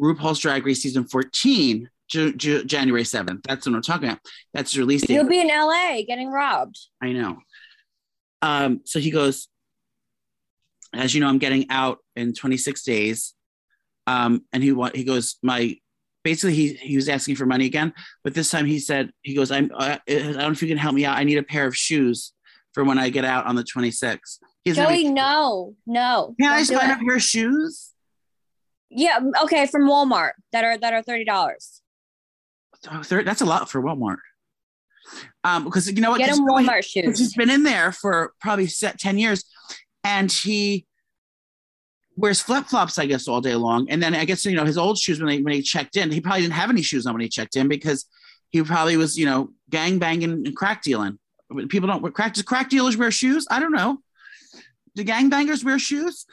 [0.00, 3.42] RuPaul's Drag Race season 14, Ju- Ju- January 7th.
[3.44, 4.20] That's what I'm talking about.
[4.52, 5.14] That's the release date.
[5.14, 6.78] You'll be in LA getting robbed.
[7.00, 7.38] I know.
[8.44, 9.48] Um, so he goes,
[10.92, 13.32] as you know, I'm getting out in 26 days.
[14.06, 15.76] Um, and he want he goes, my
[16.24, 19.50] basically he he was asking for money again, but this time he said he goes,
[19.50, 21.16] I'm I, I don't know if you can help me out.
[21.16, 22.34] I need a pair of shoes
[22.74, 24.38] for when I get out on the 26th.
[24.62, 26.34] He Joey, no, no.
[26.38, 27.92] Can I just buy a pair of shoes?
[28.90, 31.80] Yeah, okay, from Walmart that are that are thirty dollars.
[32.82, 34.18] That's a lot for Walmart.
[35.44, 36.18] Um, because you know what?
[36.18, 36.64] Get him you know what?
[36.64, 37.34] Walmart Because he's shoes.
[37.34, 39.44] been in there for probably set 10 years
[40.04, 40.86] and he
[42.16, 44.96] wears flip-flops i guess all day long and then i guess you know his old
[44.96, 47.20] shoes when he when he checked in he probably didn't have any shoes on when
[47.20, 48.06] he checked in because
[48.50, 51.18] he probably was you know gang banging and crack dealing
[51.68, 53.98] people don't wear crack does crack dealers wear shoes i don't know
[54.94, 56.24] do gang bangers wear shoes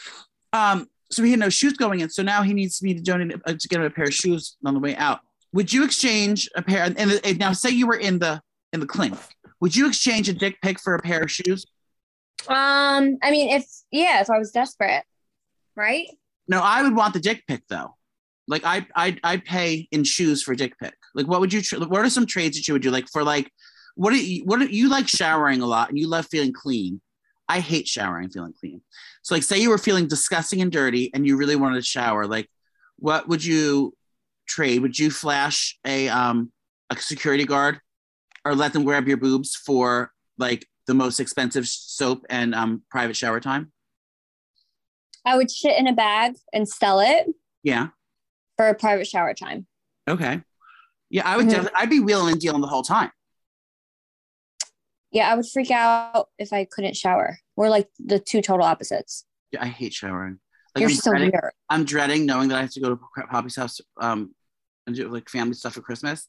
[0.54, 3.34] um so he had no shoes going in so now he needs me to donate
[3.46, 5.20] uh, to get him a pair of shoes on the way out
[5.52, 8.40] would you exchange a pair and, and now say you were in the
[8.74, 9.18] in the clink
[9.62, 11.66] would you exchange a dick pic for a pair of shoes?
[12.48, 15.04] Um, I mean, if yeah, if I was desperate,
[15.76, 16.08] right?
[16.48, 17.96] No, I would want the dick pic though.
[18.48, 20.96] Like I I I pay in shoes for a dick pic.
[21.14, 21.62] Like what would you?
[21.62, 22.90] Tra- what are some trades that you would do?
[22.90, 23.50] Like for like
[23.96, 27.00] what do you what do you like showering a lot and you love feeling clean.
[27.48, 28.82] I hate showering feeling clean.
[29.22, 32.26] So like say you were feeling disgusting and dirty and you really wanted to shower.
[32.26, 32.50] Like
[32.98, 33.94] what would you
[34.48, 34.82] trade?
[34.82, 36.52] Would you flash a um
[36.90, 37.80] a security guard
[38.46, 43.16] or let them grab your boobs for like the most expensive soap and um private
[43.16, 43.72] shower time?
[45.26, 47.28] I would shit in a bag and sell it
[47.64, 47.90] Yeah.
[48.58, 49.68] for a private shower time.
[50.10, 50.42] Okay.
[51.10, 51.46] Yeah, I would.
[51.48, 51.52] Mhm.
[51.52, 53.12] definitely I'd be wheeling and dealing the whole time.
[55.12, 57.38] Yeah, I would freak out if I couldn't shower.
[57.56, 59.26] We're like the two total opposites.
[59.52, 60.40] Yeah, I hate showering.
[60.74, 61.52] Like You're I'm so dreading, weird.
[61.70, 63.00] I'm dreading knowing that I have to go to
[63.30, 64.34] Poppy's house um
[64.88, 66.28] and do like family stuff for Christmas,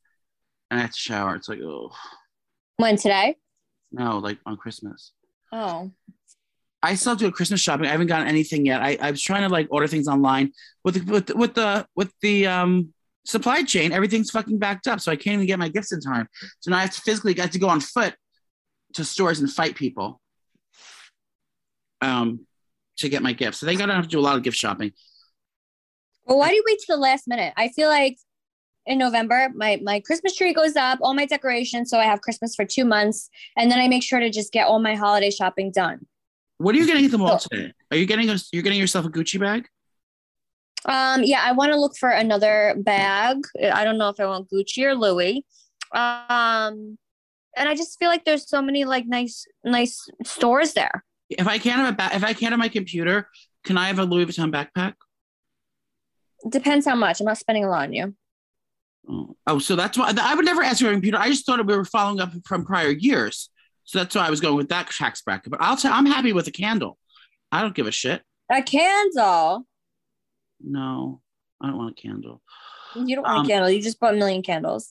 [0.72, 1.36] and I have to shower.
[1.36, 1.92] It's like oh
[2.78, 3.36] When today?
[3.92, 5.12] no, like on Christmas.
[5.52, 5.90] Oh,
[6.82, 7.86] I still do a Christmas shopping.
[7.86, 8.80] I haven't gotten anything yet.
[8.80, 11.86] I, I was trying to like order things online with the, with the, with the
[11.94, 12.94] with the um
[13.26, 13.92] supply chain.
[13.92, 16.26] Everything's fucking backed up, so I can't even get my gifts in time.
[16.60, 18.14] So now I have to physically got to go on foot
[18.94, 20.20] to stores and fight people.
[22.00, 22.46] Um,
[22.96, 23.62] to get my gifts.
[23.62, 24.92] I think I don't have to do a lot of gift shopping.
[26.24, 27.52] Well, why do you wait to the last minute?
[27.56, 28.16] I feel like
[28.86, 32.54] in November, my my Christmas tree goes up, all my decorations, so I have Christmas
[32.54, 35.70] for two months, and then I make sure to just get all my holiday shopping
[35.70, 36.06] done.
[36.58, 37.72] What are you getting at the mall So- today?
[37.90, 39.68] Are you getting a, you're getting yourself a Gucci bag?
[40.84, 43.36] Um, yeah, I want to look for another bag.
[43.72, 45.44] I don't know if I want Gucci or Louis.
[45.92, 46.98] Um,
[47.56, 51.04] and I just feel like there's so many like nice nice stores there.
[51.30, 53.28] If I can't have a ba- if I can't have my computer,
[53.64, 54.94] can I have a Louis Vuitton backpack?
[56.48, 57.20] Depends how much.
[57.20, 58.14] I'm not spending a lot on you.
[59.46, 61.18] Oh, so that's why I would never ask you a computer.
[61.18, 63.50] I just thought we were following up from prior years,
[63.84, 65.50] so that's why I was going with that tax bracket.
[65.50, 66.98] But I'll tell I'm happy with a candle.
[67.50, 68.22] I don't give a shit.
[68.50, 69.66] A candle.
[70.60, 71.20] No,
[71.60, 72.40] I don't want a candle.
[72.94, 73.70] You don't want Um, a candle.
[73.70, 74.90] You just bought a million candles.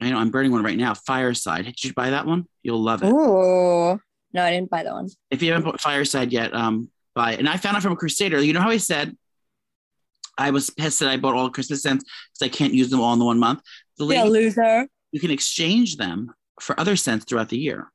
[0.00, 0.94] I know I'm burning one right now.
[0.94, 1.64] Fireside.
[1.66, 2.46] Did you buy that one?
[2.62, 3.08] You'll love it.
[3.10, 4.00] Ooh.
[4.34, 5.08] No, I didn't buy that one.
[5.30, 7.38] If you haven't bought Fireside yet, um, buy it.
[7.38, 8.42] And I found out from a Crusader.
[8.42, 9.16] You know how I said
[10.38, 13.12] I was pissed that I bought all Christmas scents because I can't use them all
[13.12, 13.60] in the one month.
[13.98, 14.86] The lady, loser.
[15.12, 17.90] you can exchange them for other scents throughout the year.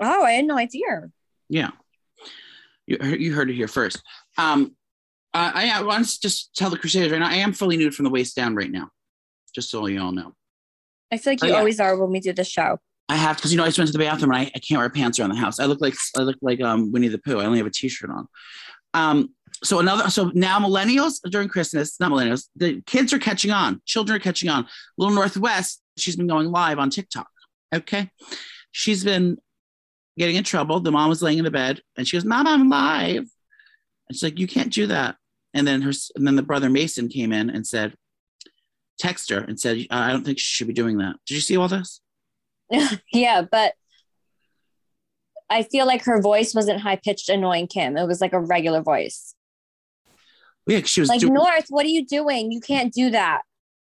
[0.00, 1.10] Oh, I had no idea.
[1.48, 1.70] Yeah.
[2.86, 4.02] You, heard- you heard it here first.
[4.36, 4.74] Um,
[5.32, 8.04] I, I want to just tell the Crusaders right now, I am fully nude from
[8.04, 8.90] the waist down right now,
[9.54, 10.32] just so you all know.
[11.12, 11.58] I feel like Oh, you yeah.
[11.58, 12.78] always are when we do the show.
[13.08, 14.78] I have because you know I just went to the bathroom and I, I can't
[14.78, 15.58] wear pants around the house.
[15.60, 17.38] I look like I look like um Winnie the Pooh.
[17.38, 18.26] I only have a t-shirt on.
[18.94, 19.28] Um,
[19.64, 23.80] so another so now millennials during Christmas, not millennials, the kids are catching on.
[23.86, 24.66] Children are catching on.
[24.98, 27.28] Little North West, she's been going live on TikTok.
[27.74, 28.10] Okay,
[28.70, 29.38] she's been
[30.18, 30.80] getting in trouble.
[30.80, 33.26] The mom was laying in the bed and she goes, "Mom, I'm live."
[34.08, 35.16] And she's like, "You can't do that."
[35.54, 37.94] And then her and then the brother Mason came in and said,
[38.98, 41.56] text her and said, "I don't think she should be doing that." Did you see
[41.56, 42.00] all this?
[43.12, 43.74] yeah, but
[45.50, 47.96] I feel like her voice wasn't high pitched, annoying Kim.
[47.96, 49.34] It was like a regular voice.
[50.66, 51.34] Yeah, she was Like, doing.
[51.34, 52.50] North, what are you doing?
[52.52, 53.42] You can't do that.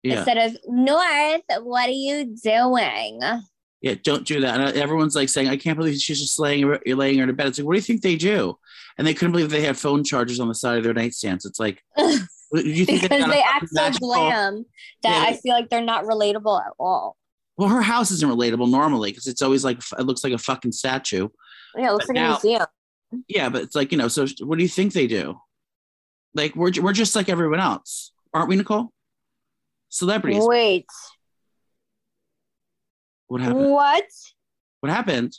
[0.01, 0.17] yeah.
[0.17, 3.21] Instead of North, what are you doing?
[3.81, 4.59] Yeah, don't do that.
[4.59, 7.33] And uh, everyone's like saying, I can't believe she's just laying her, laying her to
[7.33, 7.47] bed.
[7.47, 8.57] It's like, what do you think they do?
[8.97, 11.45] And they couldn't believe they had phone chargers on the side of their nightstands.
[11.45, 12.15] It's like, do
[12.53, 14.65] you think because got they act so glam
[15.03, 15.29] that Yeah.
[15.29, 17.17] I feel like they're not relatable at all.
[17.57, 20.71] Well, her house isn't relatable normally because it's always like it looks like a fucking
[20.71, 21.27] statue.
[21.77, 22.65] Yeah, it looks But like now- a museum.
[23.27, 24.07] Yeah, but it's like you know.
[24.07, 25.35] So what do you think they do?
[26.35, 28.91] Like we're we're just like everyone else, aren't we, Nicole?
[29.89, 30.43] Celebrities.
[30.45, 30.85] Wait,
[33.27, 33.69] What happened?
[33.71, 34.03] what?
[34.79, 35.37] What happened?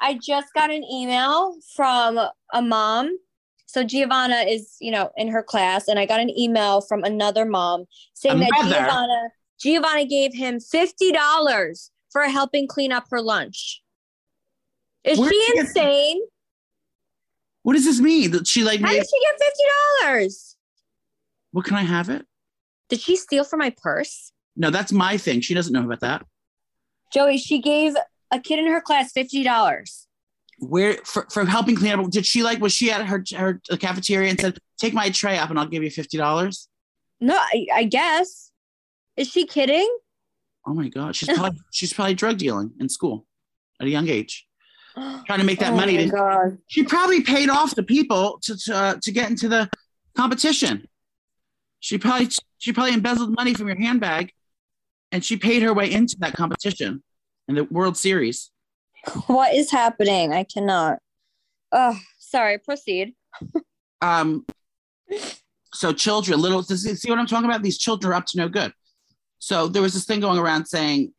[0.00, 2.18] I just got an email from
[2.52, 3.18] a mom.
[3.66, 7.44] So Giovanna is, you know, in her class, and I got an email from another
[7.44, 8.74] mom saying A that mother?
[8.74, 9.28] Giovanna
[9.60, 13.82] Giovanna gave him fifty dollars for helping clean up her lunch.
[15.04, 16.20] Is Where'd she she get- insane?
[17.62, 18.30] What does this mean?
[18.32, 19.62] That she like How made, did she get fifty
[20.02, 20.56] dollars?
[21.52, 22.26] what can I have it?
[22.88, 24.32] Did she steal from my purse?
[24.56, 25.40] No, that's my thing.
[25.40, 26.24] She doesn't know about that.
[27.12, 27.94] Joey, she gave
[28.30, 30.06] a kid in her class fifty dollars.
[30.58, 34.28] where for, for helping clean up did she like was she at her her cafeteria
[34.30, 36.66] and said take my tray up and i'll give you $50
[37.20, 38.52] No, I, I guess.
[39.16, 39.88] Is she kidding?
[40.66, 43.26] oh my god she's probably she's probably drug dealing in school
[43.80, 44.46] at a young age
[45.26, 48.74] trying to make that Oh money to, she probably paid off the people to to,
[48.74, 49.70] uh, to get into the
[50.16, 50.86] competition
[51.80, 54.32] she probably she probably embezzled money from your handbag
[55.12, 57.02] and she paid her way into that competition
[57.48, 58.50] in the world series
[59.26, 60.32] What is happening?
[60.32, 60.98] I cannot.
[61.72, 62.58] Oh, sorry.
[62.58, 63.14] Proceed.
[64.02, 64.44] um
[65.72, 68.72] so children little see what i'm talking about these children are up to no good
[69.38, 71.12] so there was this thing going around saying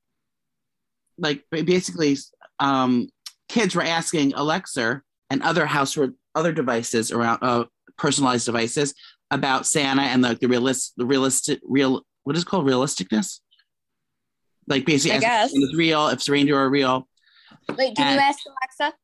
[1.18, 2.18] like basically
[2.60, 3.08] um
[3.52, 7.64] kids were asking alexa and other household other devices around uh
[7.98, 8.94] personalized devices
[9.30, 13.40] about santa and like the realist the realistic real what is it called realisticness
[14.68, 15.54] like basically I asking guess.
[15.54, 17.08] if it's real if reindeer are real
[17.78, 18.96] Wait, can And- you ask Alexa?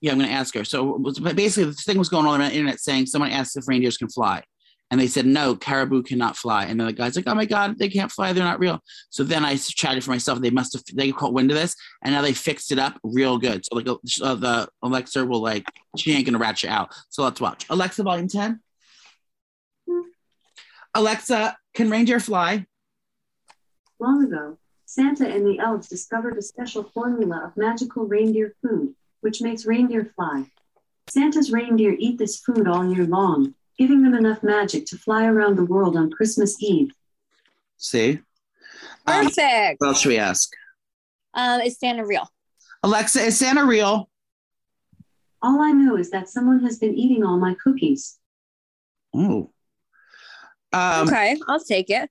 [0.00, 0.64] yeah, I'm going to ask her.
[0.64, 3.66] So was- basically, this thing was going on around the internet saying someone asked if
[3.68, 4.42] reindeers can fly.
[4.90, 6.66] And they said, no, caribou cannot fly.
[6.66, 8.32] And then the guy's like, oh my God, they can't fly.
[8.32, 8.80] They're not real.
[9.10, 10.40] So then I chatted for myself.
[10.40, 11.74] They must have, they caught wind of this.
[12.04, 13.64] And now they fixed it up real good.
[13.66, 15.64] So like uh, the Alexa will like,
[15.96, 16.94] she ain't going to rat you out.
[17.08, 17.66] So let's watch.
[17.68, 18.60] Alexa, volume 10.
[20.94, 22.64] Alexa, can reindeer fly?
[23.98, 29.42] Long ago, Santa and the elves discovered a special formula of magical reindeer food, which
[29.42, 30.46] makes reindeer fly.
[31.08, 35.56] Santa's reindeer eat this food all year long, giving them enough magic to fly around
[35.56, 36.92] the world on Christmas Eve.
[37.76, 38.20] See?
[39.06, 39.80] Um, Perfect.
[39.80, 40.50] what else should we ask?
[41.34, 42.28] Um, is Santa real?
[42.82, 44.08] Alexa, is Santa real?
[45.42, 48.18] All I know is that someone has been eating all my cookies.
[49.14, 49.50] Oh.
[50.72, 52.10] Um, okay, I'll take it.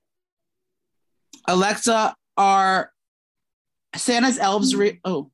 [1.48, 2.92] Alexa, are
[3.94, 4.94] Santa's elves real?
[5.04, 5.30] Oh,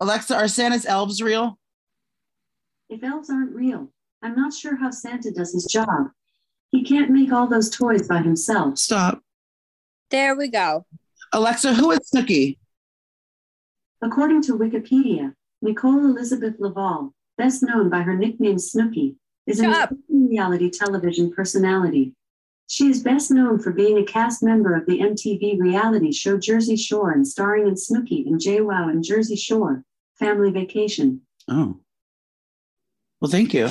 [0.00, 1.58] Alexa, are Santa's elves real?
[2.88, 3.90] If elves aren't real,
[4.26, 6.10] I'm not sure how Santa does his job.
[6.72, 8.76] He can't make all those toys by himself.
[8.76, 9.22] Stop.
[10.10, 10.84] There we go.
[11.32, 12.58] Alexa, who is Snooki?
[14.02, 19.14] According to Wikipedia, Nicole Elizabeth LaValle, best known by her nickname Snooki,
[19.46, 19.90] is an Shut up.
[19.92, 22.12] American reality television personality.
[22.66, 26.74] She is best known for being a cast member of the MTV reality show Jersey
[26.74, 29.84] Shore and starring in Snooki and JWoww and Jersey Shore,
[30.18, 31.20] Family Vacation.
[31.46, 31.78] Oh.
[33.26, 33.66] Well, thank you.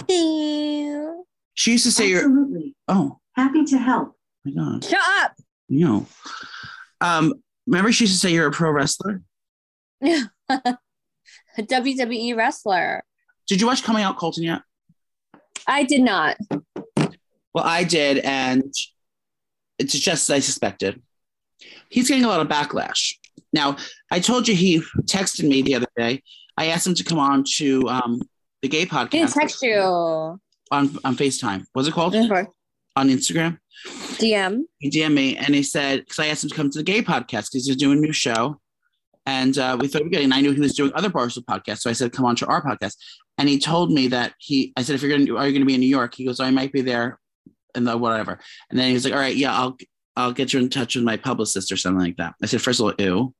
[1.53, 2.25] She used to say you're.
[2.25, 2.75] Absolutely.
[2.89, 4.17] Oh Happy to help.
[4.43, 4.83] my God.
[4.83, 5.31] Shut up.
[5.69, 6.05] You know.
[6.99, 7.35] Um,
[7.65, 9.21] remember she used to say you're a pro wrestler?
[10.01, 10.23] Yeah.
[10.49, 10.77] A
[11.57, 13.01] WWE wrestler.
[13.47, 14.61] Did you watch Coming Out Colton yet?
[15.65, 16.35] I did not.
[17.53, 18.73] Well, I did, and
[19.79, 21.01] it's just as I suspected.
[21.87, 23.13] He's getting a lot of backlash.
[23.53, 23.77] Now,
[24.11, 26.23] I told you he texted me the other day.
[26.57, 28.21] I asked him to come on to um,
[28.69, 29.79] the gay He didn't text you.
[29.79, 30.39] on,
[30.71, 31.65] on FaceTime.
[31.73, 32.15] What's it called?
[32.15, 32.45] Okay.
[32.95, 33.59] On Instagram.
[34.17, 34.61] DM.
[34.79, 37.01] He DM'd me and he said, because I asked him to come to the gay
[37.01, 38.59] podcast because he's doing a new show.
[39.27, 41.79] And uh, we thought we were getting, I knew he was doing other Barstool podcasts.
[41.79, 42.95] So I said, come on to our podcast.
[43.37, 45.61] And he told me that he, I said, if you're going to, are you going
[45.61, 46.13] to be in New York?
[46.15, 47.19] He goes, I might be there
[47.73, 48.39] and the whatever.
[48.69, 49.77] And then he was like, all right, yeah, I'll,
[50.15, 52.35] I'll get you in touch with my publicist or something like that.
[52.41, 53.33] I said, first of all, ew.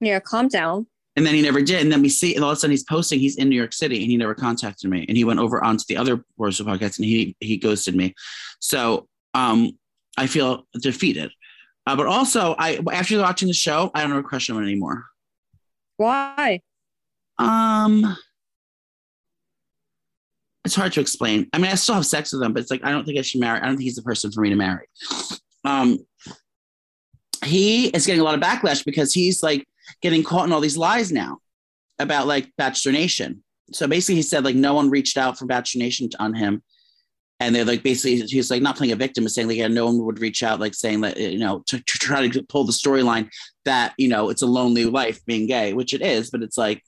[0.00, 0.86] Yeah, calm down.
[1.16, 1.80] And then he never did.
[1.82, 3.72] And then we see, and all of a sudden he's posting, he's in New York
[3.72, 5.04] City and he never contacted me.
[5.08, 8.14] And he went over onto the other Barstool podcast and he, he ghosted me.
[8.58, 9.78] So um,
[10.16, 11.30] I feel defeated.
[11.86, 14.62] Uh, but also, I after watching the show, I don't have a crush on him
[14.62, 15.04] anymore.
[15.98, 16.60] Why?
[17.38, 18.16] Um,
[20.64, 21.48] it's hard to explain.
[21.52, 23.22] I mean, I still have sex with him, but it's like I don't think I
[23.22, 23.60] should marry.
[23.60, 24.86] I don't think he's the person for me to marry.
[25.64, 25.98] Um,
[27.44, 29.66] he is getting a lot of backlash because he's like
[30.02, 31.38] getting caught in all these lies now
[31.98, 33.42] about like Bachelor Nation.
[33.72, 36.62] So basically, he said like no one reached out for Bachelor Nation on him,
[37.40, 39.86] and they're like basically he's like not playing a victim, but saying like yeah, no
[39.86, 42.72] one would reach out, like saying that you know to, to try to pull the
[42.72, 43.30] storyline
[43.64, 46.82] that you know it's a lonely life being gay, which it is, but it's like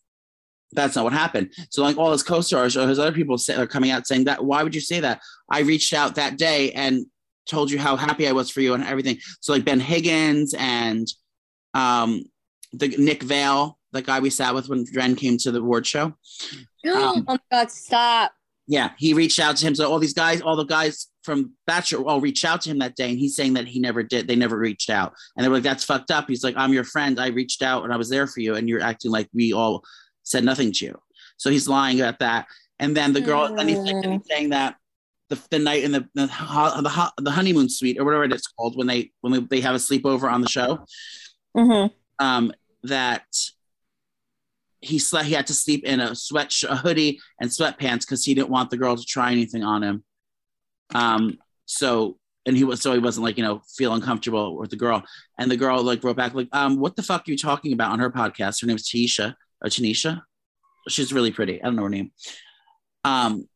[0.73, 1.53] that's not what happened.
[1.71, 4.45] So like all his co-stars or his other people say, are coming out saying that
[4.45, 5.21] why would you say that?
[5.51, 7.07] I reached out that day and
[7.47, 9.19] told you how happy I was for you and everything.
[9.41, 11.07] So like Ben Higgins and
[11.75, 12.25] um
[12.77, 16.15] the Nick Viall, the guy we sat with when Dren came to the award show.
[16.87, 18.33] oh my god, stop.
[18.69, 19.75] Yeah, he reached out to him.
[19.77, 22.97] So all these guys, all the guys from Bachelor all reached out to him that
[22.97, 24.27] day, and he's saying that he never did.
[24.27, 26.85] They never reached out, and they were like, "That's fucked up." He's like, "I'm your
[26.85, 27.21] friend.
[27.21, 29.83] I reached out and I was there for you, and you're acting like we all
[30.25, 30.99] said nothing to you."
[31.37, 32.47] So he's lying about that.
[32.79, 34.77] And then the girl, and he's, like, and he's saying that
[35.31, 38.33] the, the night in the the, ho- the ho- the honeymoon suite or whatever it
[38.33, 40.85] is called when they when they, they have a sleepover on the show,
[41.57, 41.95] Mm-hmm.
[42.25, 42.53] um,
[42.87, 43.25] that
[44.81, 48.35] he slept he had to sleep in a sweat a hoodie and sweatpants because he
[48.35, 50.05] didn't want the girl to try anything on him.
[50.95, 54.77] Um so and he was so he wasn't like you know feel uncomfortable with the
[54.77, 55.03] girl.
[55.39, 57.93] And the girl like wrote back like um what the fuck are you talking about
[57.93, 58.61] on her podcast?
[58.61, 60.23] Her name is Tanisha or Tanisha?
[60.89, 61.61] She's really pretty.
[61.61, 62.13] I don't know her name.
[63.05, 63.49] Um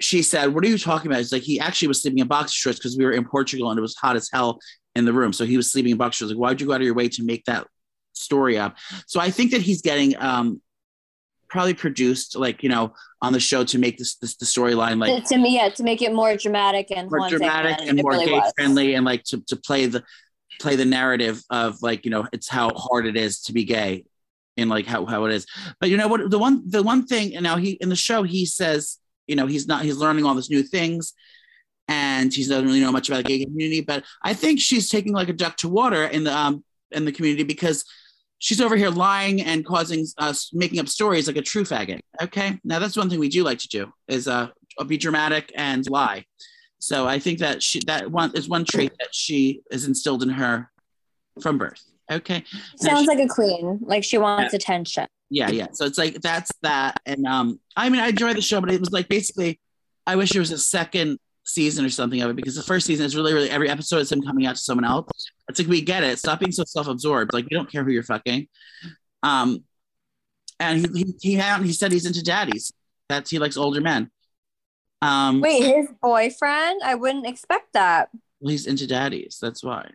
[0.00, 1.20] she said what are you talking about?
[1.20, 3.78] It's like he actually was sleeping in boxer shorts because we were in Portugal and
[3.78, 4.58] it was hot as hell
[4.94, 5.32] in the room.
[5.32, 6.32] So he was sleeping in boxer shorts.
[6.32, 7.66] Like why'd you go out of your way to make that
[8.16, 10.60] story up so I think that he's getting um
[11.48, 12.92] probably produced like you know
[13.22, 16.02] on the show to make this, this the storyline like to me, yeah, to make
[16.02, 18.52] it more dramatic and more dramatic than and more really gay was.
[18.56, 20.02] friendly and like to, to play the
[20.60, 24.04] play the narrative of like you know it's how hard it is to be gay
[24.56, 25.46] and like how, how it is
[25.80, 28.22] but you know what the one the one thing and now he in the show
[28.22, 31.12] he says you know he's not he's learning all these new things
[31.88, 35.12] and he doesn't really know much about the gay community but i think she's taking
[35.12, 37.84] like a duck to water in the um in the community because
[38.38, 42.00] she's over here lying and causing us making up stories like a true faggot.
[42.22, 42.58] Okay?
[42.64, 44.48] Now that's one thing we do like to do is uh
[44.86, 46.24] be dramatic and lie.
[46.78, 50.28] So i think that she that one is one trait that she is instilled in
[50.30, 50.70] her
[51.42, 51.82] from birth.
[52.10, 52.44] Okay?
[52.76, 53.80] Sounds she- like a queen.
[53.82, 55.06] Like she wants attention.
[55.30, 55.68] yeah yeah.
[55.72, 57.00] So it's like that's that.
[57.06, 59.58] And um i mean i enjoyed the show but it was like basically
[60.06, 63.06] i wish there was a second season or something of it because the first season
[63.06, 65.08] is really really every episode is him coming out to someone else
[65.48, 66.18] it's like we get it.
[66.18, 67.32] Stop being so self-absorbed.
[67.32, 68.48] Like we don't care who you're fucking.
[69.22, 69.64] Um
[70.58, 72.72] and he he he, had, he said he's into daddies.
[73.08, 74.10] That's he likes older men.
[75.02, 76.80] Um Wait, his boyfriend?
[76.84, 78.08] I wouldn't expect that.
[78.40, 79.38] well, he's into daddies.
[79.40, 79.90] That's why.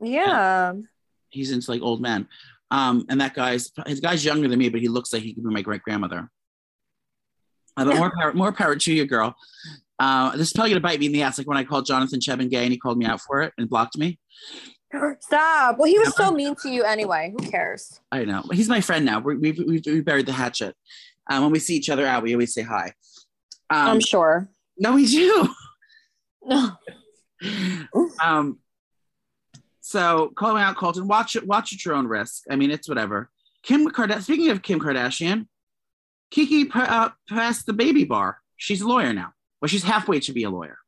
[0.00, 0.72] Yeah.
[1.30, 2.26] he's into like old men.
[2.70, 5.44] Um and that guy's his guy's younger than me but he looks like he could
[5.44, 6.28] be my great grandmother
[7.76, 9.34] Uh, but more power, more power to you, girl.
[9.98, 12.20] Uh, this is probably gonna bite me in the ass, like when I called Jonathan
[12.20, 14.18] Cheban gay and he called me out for it and blocked me.
[15.20, 15.78] Stop.
[15.78, 17.32] Well, he was so mean to you anyway.
[17.38, 18.00] Who cares?
[18.10, 18.42] I know.
[18.52, 19.20] He's my friend now.
[19.20, 20.74] We we we we buried the hatchet.
[21.30, 22.94] Um, when we see each other out, we always say hi.
[23.70, 24.48] Um, I'm sure.
[24.78, 25.48] no, we do.
[26.42, 26.70] No.
[28.24, 28.58] um,
[29.82, 32.44] so calling out Colton, watch it, watch at your own risk.
[32.50, 33.28] I mean, it's whatever.
[33.62, 34.22] Kim Kardashian.
[34.22, 35.46] Speaking of Kim Kardashian,
[36.30, 38.38] Kiki uh, passed the baby bar.
[38.56, 39.32] She's a lawyer now.
[39.60, 40.78] Well, she's halfway to be a lawyer.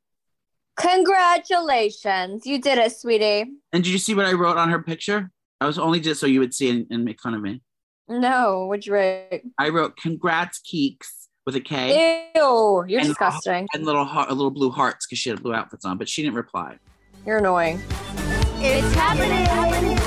[0.76, 2.46] Congratulations.
[2.46, 3.44] You did it, sweetie.
[3.72, 5.30] And did you see what I wrote on her picture?
[5.60, 7.62] I was only just so you would see and, and make fun of me.
[8.08, 9.42] No, what'd you rate?
[9.58, 11.06] I wrote "Congrats, Keeks"
[11.46, 13.68] with a K Ew, you're And- disgusting.
[13.72, 16.34] and little heart, little blue hearts because she had blue outfits on, but she didn't
[16.36, 16.78] reply.
[17.24, 17.80] You're annoying.
[18.58, 19.98] It's happening.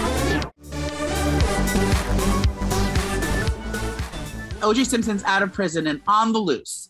[4.61, 6.89] OJ Simpson's out of prison and on the loose.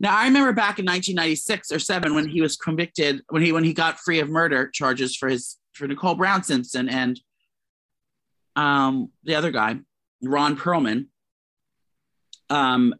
[0.00, 3.64] Now I remember back in 1996 or seven when he was convicted when he when
[3.64, 7.20] he got free of murder charges for his for Nicole Brown Simpson and
[8.56, 9.78] um the other guy
[10.22, 11.06] Ron Perlman.
[12.50, 12.94] Um,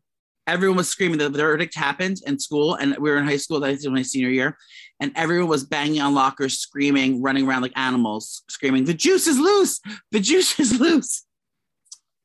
[0.47, 1.19] everyone was screaming.
[1.19, 3.61] The verdict happened in school, and we were in high school.
[3.61, 4.57] That was my senior year,
[5.01, 9.39] and everyone was banging on lockers, screaming, running around like animals, screaming, "The juice is
[9.39, 9.81] loose!
[10.11, 11.25] The juice is loose!"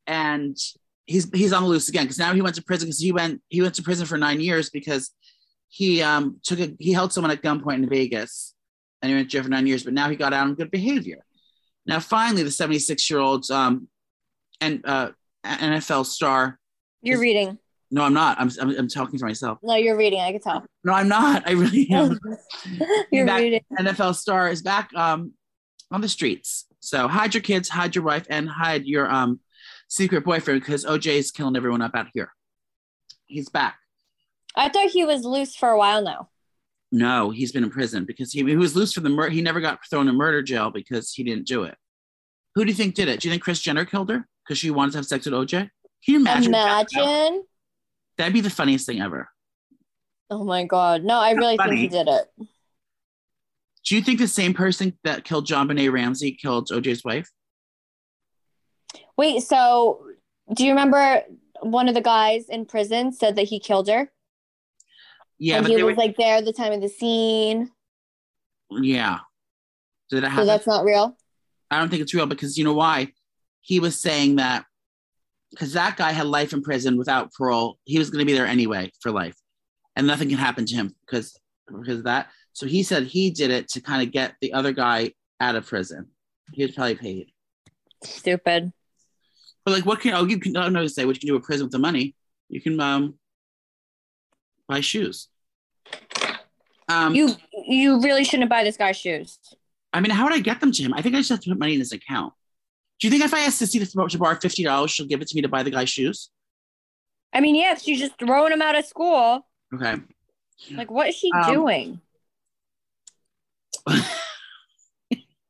[0.06, 0.58] And
[1.06, 3.42] he's he's on the loose again because now he went to prison because he went
[3.50, 5.12] he went to prison for nine years because
[5.70, 8.54] he um took a he held someone at gunpoint in Vegas
[9.02, 10.72] and he went to jail for nine years, but now he got out on good
[10.72, 11.26] behavior.
[11.86, 13.88] Now finally, the 76 year old um
[14.62, 15.10] and uh
[15.46, 16.58] NFL star.
[17.02, 17.58] You're Is- reading.
[17.92, 18.40] No, I'm not.
[18.40, 19.60] I'm, I'm I'm talking to myself.
[19.62, 20.20] No, you're reading.
[20.20, 20.66] I can tell.
[20.84, 21.48] No, I'm not.
[21.48, 22.18] I really am.
[23.12, 23.62] you're back- reading.
[23.80, 25.34] NFL star is back um
[25.92, 26.66] on the streets.
[26.80, 29.40] So hide your kids, hide your wife, and hide your um
[29.88, 32.32] secret boyfriend because OJ is killing everyone up out here.
[33.26, 33.78] He's back.
[34.56, 36.30] I thought he was loose for a while now.
[36.92, 39.32] No, he's been in prison because he, he was loose for the murder.
[39.32, 41.76] He never got thrown in murder jail because he didn't do it.
[42.54, 43.20] Who do you think did it?
[43.20, 45.50] Do you think Kris Jenner killed her because she wanted to have sex with OJ?
[45.52, 45.70] Can
[46.06, 46.54] you imagine?
[46.54, 47.44] Imagine.
[48.18, 49.30] That'd be the funniest thing ever.
[50.30, 51.04] Oh my god.
[51.04, 52.26] No, I really think he did it.
[53.86, 57.30] Do you think the same person that killed JonBenét Ramsey killed OJ's wife?
[59.18, 60.06] Wait, so
[60.54, 61.22] do you remember
[61.62, 64.12] one of the guys in prison said that he killed her?
[65.40, 67.70] Yeah, and but he was were, like there at the time of the scene.
[68.70, 69.20] yeah.
[70.10, 71.18] Did it So that's not real.
[71.72, 73.12] I don't think it's real because you know why?
[73.62, 74.66] He was saying that
[75.50, 77.78] because that guy had life in prison without parole.
[77.86, 79.36] He was going to be there anyway for life,
[79.96, 81.38] and nothing can happen to him because
[81.68, 82.28] because of that.
[82.54, 85.66] So he said he did it to kind of get the other guy out of
[85.66, 86.10] prison.
[86.54, 87.32] He was probably paid.
[88.04, 88.72] Stupid.
[89.66, 91.28] But like, what can oh you can I don't know to say what you can
[91.28, 92.16] do with prison with the money?
[92.50, 93.16] You can um
[94.68, 95.30] buy shoes.
[96.90, 97.36] Um, You
[97.68, 99.40] you really shouldn't buy this guy's shoes.
[99.94, 100.94] I mean, how would I get them to him?
[100.94, 102.34] I think I just have to put money in his account.
[103.00, 105.28] Do you think if I ask Sissy to, to borrow fifty dollars, she'll give it
[105.30, 106.30] to me to buy the guy's shoes?
[107.32, 109.48] I mean, yeah, if she's just throwing him out of school.
[109.74, 109.96] Okay.
[110.72, 112.02] Like, what is she Um, doing?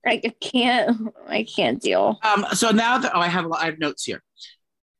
[0.05, 1.13] I I can't.
[1.27, 2.19] I can't deal.
[2.23, 4.21] Um, so now that oh, I have a lot- I have notes here.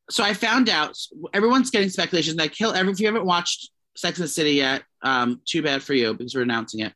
[0.10, 0.98] So I found out
[1.34, 4.84] everyone's getting speculations that kill every if you haven't watched Sex and the City yet,
[5.02, 6.94] um, too bad for you because we're announcing it.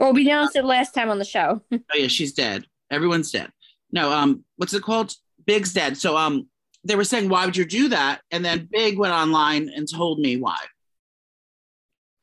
[0.00, 1.62] Well, we announced it last time on the show.
[1.72, 2.64] Oh yeah, she's dead.
[2.90, 3.50] Everyone's dead.
[3.92, 5.14] No, um, what's it called?
[5.46, 5.96] Big's dead.
[5.96, 6.48] So um,
[6.84, 8.20] they were saying, why would you do that?
[8.30, 10.58] And then Big went online and told me why.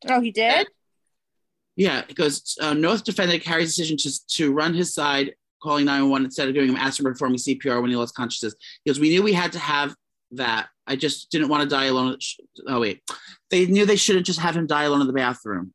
[0.10, 0.68] Oh, he did.
[1.76, 2.57] Yeah, it goes.
[2.61, 6.69] Uh, North defended Harry's decision to to run his side, calling 911 instead of doing
[6.69, 8.55] him aspirin performing CPR when he lost consciousness.
[8.84, 9.95] Because we knew we had to have
[10.32, 10.67] that.
[10.88, 12.17] I just didn't want to die alone.
[12.67, 13.01] Oh wait,
[13.49, 15.74] they knew they shouldn't just have him die alone in the bathroom.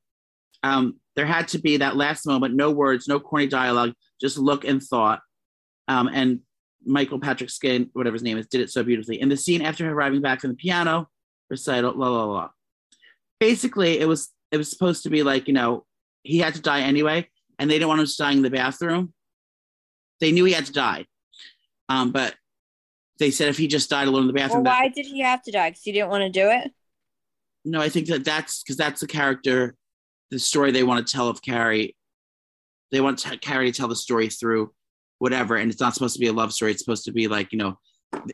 [0.62, 4.64] Um, there had to be that last moment, no words, no corny dialogue, just look
[4.64, 5.20] and thought.
[5.88, 6.40] Um, and
[6.84, 9.20] Michael Patrick Skin, whatever his name is, did it so beautifully.
[9.20, 11.08] In the scene after arriving back from the piano
[11.48, 12.24] recital, la la.
[12.24, 12.48] la.
[13.40, 15.84] Basically, it was it was supposed to be like you know
[16.22, 17.28] he had to die anyway,
[17.58, 19.12] and they didn't want him to die in the bathroom.
[20.20, 21.06] They knew he had to die,
[21.88, 22.34] um, but
[23.18, 25.20] they said if he just died alone in the Well, bathroom, that- why did he
[25.20, 25.70] have to die?
[25.70, 26.72] Because he didn't want to do it.
[27.64, 29.74] no, I think that that's because that's the character,
[30.30, 31.94] the story they want to tell of Carrie.
[32.92, 34.72] They want to, Carrie to tell the story through
[35.18, 36.70] whatever, and it's not supposed to be a love story.
[36.72, 37.78] It's supposed to be like you know,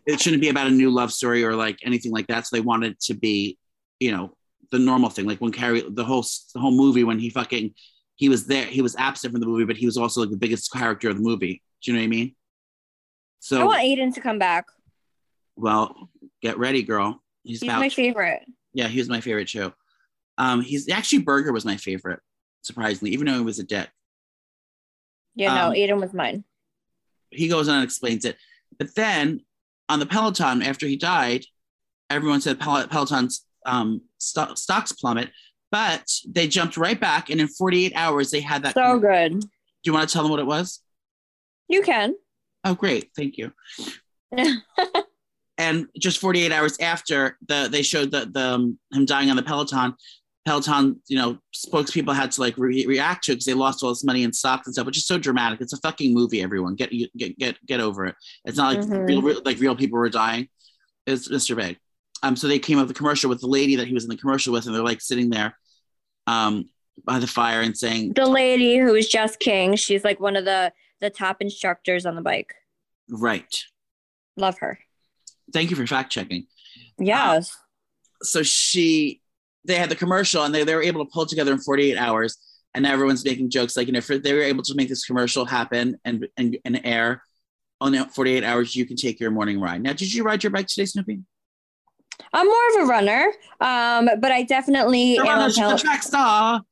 [0.06, 2.46] it shouldn't be about a new love story or like anything like that.
[2.46, 3.56] So they wanted it to be,
[4.00, 4.36] you know,
[4.72, 5.26] the normal thing.
[5.26, 7.74] Like when Carrie, the whole the whole movie when he fucking
[8.16, 10.36] he was there, he was absent from the movie, but he was also like the
[10.36, 11.62] biggest character of the movie.
[11.82, 12.34] Do you know what I mean?
[13.38, 14.66] So I want Aidan to come back.
[15.56, 16.08] well,
[16.40, 17.22] get ready, girl.
[17.44, 18.42] He's, He's my favorite.
[18.72, 19.72] Yeah, he was my favorite too.
[20.38, 22.20] Um, he's actually Berger was my favorite,
[22.62, 23.88] surprisingly, even though he was a dick.
[25.34, 26.44] Yeah, no, Um, Aidan was mine.
[27.30, 28.36] He goes on and explains it.
[28.78, 29.40] But then
[29.88, 31.44] on the Peloton, after he died,
[32.10, 35.30] everyone said Pel- Peloton's um, sto- stocks plummet,
[35.70, 38.74] but they jumped right back, and in 48 hours they had that.
[38.74, 39.40] So good.
[39.40, 39.48] Do
[39.84, 40.80] you want to tell them what it was?
[41.68, 42.14] You can.
[42.64, 43.52] Oh, great, thank you.
[45.58, 49.42] and just 48 hours after the they showed the, the um, him dying on the
[49.42, 49.94] peloton
[50.46, 53.90] peloton you know spokespeople had to like re- react to it because they lost all
[53.90, 56.74] this money in stocks and stuff which is so dramatic it's a fucking movie everyone
[56.74, 59.06] get get get get over it it's not like Mhm.
[59.06, 60.48] real, real like real people were dying
[61.06, 61.76] it's mr big
[62.22, 64.10] um so they came up with a commercial with the lady that he was in
[64.10, 65.56] the commercial with and they're like sitting there
[66.26, 66.68] um
[67.04, 70.44] by the fire and saying the lady who is Jess King, she's like one of
[70.44, 72.54] the the top instructors on the bike.
[73.08, 73.64] right
[74.36, 74.78] Love her.
[75.52, 76.46] thank you for fact checking
[76.98, 77.56] Yes.
[78.22, 79.20] so she
[79.64, 82.36] they had the commercial and they, they were able to pull together in 48 hours
[82.74, 85.04] and now everyone's making jokes like you know if they were able to make this
[85.04, 87.22] commercial happen and and, and air
[87.80, 90.66] on 48 hours you can take your morning ride now did you ride your bike
[90.66, 91.20] today snoopy
[92.32, 96.02] I'm more of a runner, um, but I definitely You're am on the Pel- track
[96.02, 96.62] star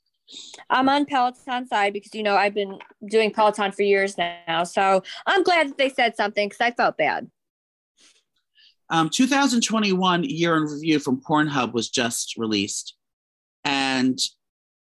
[0.69, 2.79] I'm on Peloton side because you know I've been
[3.09, 4.65] doing Peloton for years now.
[4.65, 7.29] So I'm glad that they said something because I felt bad.
[8.91, 12.95] um, 2021 year in review from pornhub was just released
[13.65, 14.19] and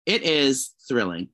[0.07, 1.29] it is thrilling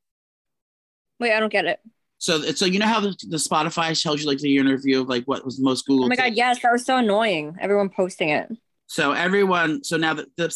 [1.21, 1.81] Wait, I don't get it.
[2.19, 5.01] so so you know how the, the spotify tells you like the year in review
[5.03, 7.57] of like what was most googled Oh my god, yes, that was so annoying.
[7.61, 8.51] Everyone posting it.
[8.87, 10.55] So everyone, so now the, the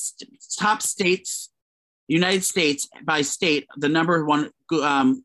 [0.58, 1.50] top states,
[2.08, 4.50] United States by state, the number one
[4.82, 5.24] um,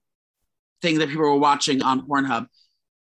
[0.81, 2.47] thing that people were watching on Pornhub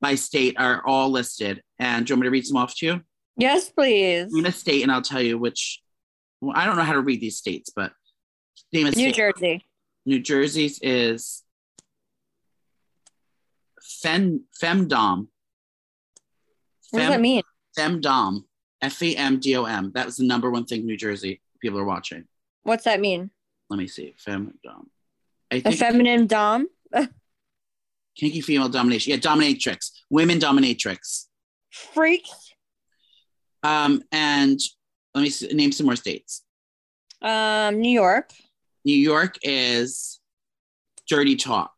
[0.00, 1.62] by state are all listed.
[1.78, 3.00] And do you want me to read some off to you?
[3.36, 4.32] Yes, please.
[4.32, 5.82] Name a state, and I'll tell you which.
[6.40, 7.92] Well, I don't know how to read these states, but
[8.72, 9.14] name a New state.
[9.14, 9.64] Jersey.
[10.06, 11.42] New Jersey's is
[13.82, 15.28] Fem Femdom.
[16.90, 17.42] What does that mean?
[17.76, 18.44] Femdom.
[18.82, 19.92] F E M D O M.
[19.94, 22.24] That was the number one thing New Jersey people are watching.
[22.62, 23.30] What's that mean?
[23.70, 24.14] Let me see.
[24.24, 24.86] Femdom.
[25.50, 26.68] I A think feminine dom?
[28.16, 29.12] kinky female domination.
[29.12, 29.90] Yeah, dominatrix.
[30.10, 31.26] Women dominatrix.
[31.70, 32.54] Freaks.
[33.62, 34.58] Um, and
[35.14, 36.42] let me see, name some more states.
[37.22, 38.30] Um, New York.
[38.84, 40.20] New York is
[41.08, 41.72] dirty talk.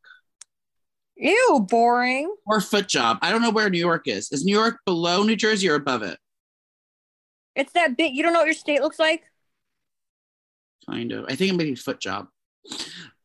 [1.16, 2.32] Ew, boring.
[2.46, 3.18] Or foot job.
[3.22, 4.30] I don't know where New York is.
[4.30, 6.18] Is New York below New Jersey or above it?
[7.58, 8.14] It's that big.
[8.14, 9.24] You don't know what your state looks like?
[10.88, 11.26] kind of.
[11.28, 12.28] I think it might be foot job.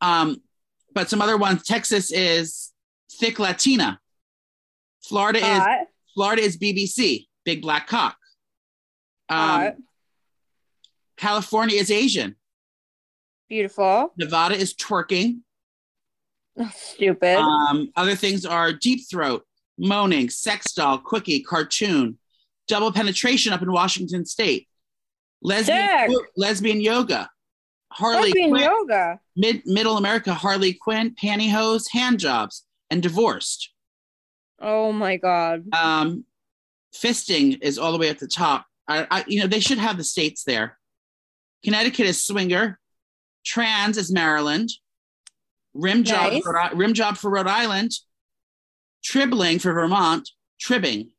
[0.00, 0.42] Um,
[0.94, 1.64] but some other ones.
[1.64, 2.72] Texas is
[3.12, 4.00] thick Latina.
[5.02, 5.62] Florida is
[6.14, 8.16] Florida is BBC, big black cock.
[9.28, 9.72] Um,
[11.16, 12.36] California is Asian.
[13.48, 14.12] Beautiful.
[14.16, 15.40] Nevada is twerking.
[16.74, 17.36] Stupid.
[17.36, 19.44] Um, other things are deep throat,
[19.76, 22.18] moaning, sex doll, quickie, cartoon,
[22.68, 24.68] double penetration up in Washington State,
[25.42, 26.18] lesbian, Sick.
[26.36, 27.28] lesbian yoga,
[27.92, 29.20] Harley Lesbian Quinn, yoga.
[29.36, 33.70] mid middle America, Harley Quinn, pantyhose, hand jobs, and divorced.
[34.60, 35.64] Oh my god.
[35.74, 36.24] Um,
[36.94, 38.66] fisting is all the way at the top.
[38.88, 40.78] I, I, you know, they should have the states there.
[41.64, 42.78] Connecticut is swinger.
[43.44, 44.70] Trans is Maryland.
[45.74, 46.42] Rim job, Nice.
[46.44, 47.92] for, Rhode- rim job for Rhode Island.
[49.02, 50.28] Tribbing for Vermont.
[50.60, 51.10] Tribbing.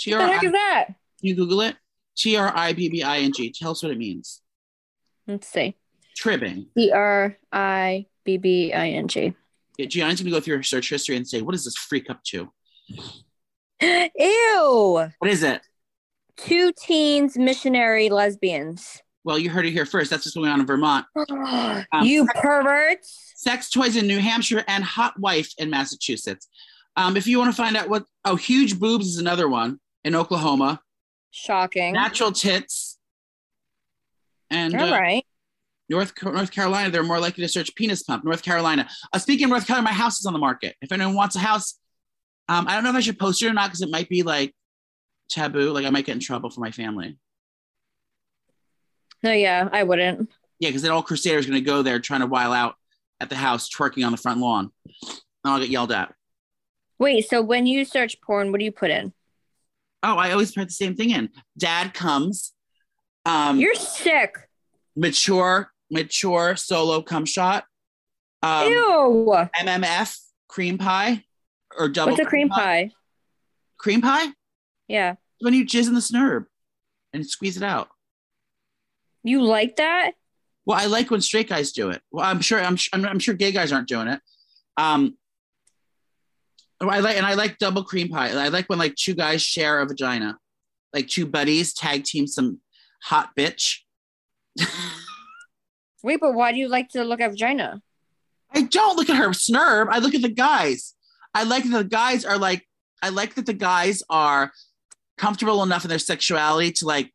[0.00, 0.86] T What the heck is that?
[1.20, 1.76] You Google it.
[2.16, 3.52] T R I B B I N G.
[3.52, 4.40] Tell us what it means.
[5.26, 5.76] Let's see.
[6.16, 6.66] Tribbing.
[6.74, 9.34] B R I B B I N G.
[9.76, 12.22] Yeah, Gianni's gonna go through her search history and say, "What is this freak up
[12.24, 12.50] to?
[13.82, 15.08] Ew.
[15.18, 15.60] What is it?"
[16.36, 19.02] Two teens missionary lesbians.
[19.22, 20.08] Well, you heard it here first.
[20.08, 21.06] That's what's going on in Vermont.
[21.92, 23.32] Um, you perverts.
[23.36, 26.48] sex toys in New Hampshire, and hot wife in Massachusetts.
[26.96, 30.14] Um, if you want to find out what, oh, huge boobs is another one in
[30.14, 30.80] Oklahoma.
[31.30, 31.92] Shocking.
[31.92, 32.98] Natural tits.
[34.50, 35.24] And All uh, right.
[35.88, 38.24] North North Carolina, they're more likely to search penis pump.
[38.24, 38.88] North Carolina.
[39.12, 40.76] Uh, speaking of North Carolina, my house is on the market.
[40.80, 41.78] If anyone wants a house,
[42.48, 44.22] um, I don't know if I should post it or not because it might be
[44.22, 44.54] like
[45.28, 45.72] taboo.
[45.72, 47.18] Like I might get in trouble for my family.
[49.22, 50.30] No, yeah, I wouldn't.
[50.60, 52.76] Yeah, because then all Crusaders are going to go there trying to while out
[53.20, 54.70] at the house, twerking on the front lawn.
[55.02, 56.14] And I'll get yelled at.
[56.98, 59.12] Wait, so when you search porn, what do you put in?
[60.02, 61.30] Oh, I always put the same thing in.
[61.58, 62.52] Dad comes.
[63.26, 64.34] Um, You're sick.
[64.96, 67.64] mature, mature solo cum shot.
[68.42, 69.46] Um, Ew.
[69.58, 70.16] MMF
[70.48, 71.24] cream pie
[71.76, 72.12] or double.
[72.12, 72.90] What's a cream pie?
[73.78, 74.28] Cream pie?
[74.88, 75.16] Yeah.
[75.40, 76.46] When you jizz in the snurb
[77.12, 77.88] and squeeze it out.
[79.22, 80.12] You like that?
[80.64, 82.00] Well, I like when straight guys do it.
[82.10, 84.20] Well, I'm sure I'm I'm, I'm sure gay guys aren't doing it.
[84.76, 85.16] Um,
[86.88, 88.30] I like and I like double cream pie.
[88.30, 90.38] I like when like two guys share a vagina,
[90.94, 92.60] like two buddies tag team some
[93.02, 93.80] hot bitch.
[96.02, 97.82] Wait, but why do you like to look at vagina?
[98.54, 99.88] I don't look at her snurb.
[99.90, 100.94] I look at the guys.
[101.34, 102.66] I like that the guys are like.
[103.02, 104.52] I like that the guys are
[105.16, 107.12] comfortable enough in their sexuality to like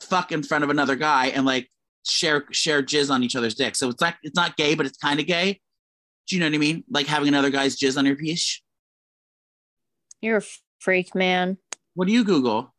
[0.00, 1.70] fuck in front of another guy and like
[2.06, 3.76] share share jizz on each other's dick.
[3.76, 5.60] So it's like it's not gay, but it's kind of gay.
[6.26, 6.84] Do you know what I mean?
[6.90, 8.62] Like having another guy's jizz on your piece.
[10.24, 10.42] You're a
[10.78, 11.58] freak, man.
[11.92, 12.72] What do you Google?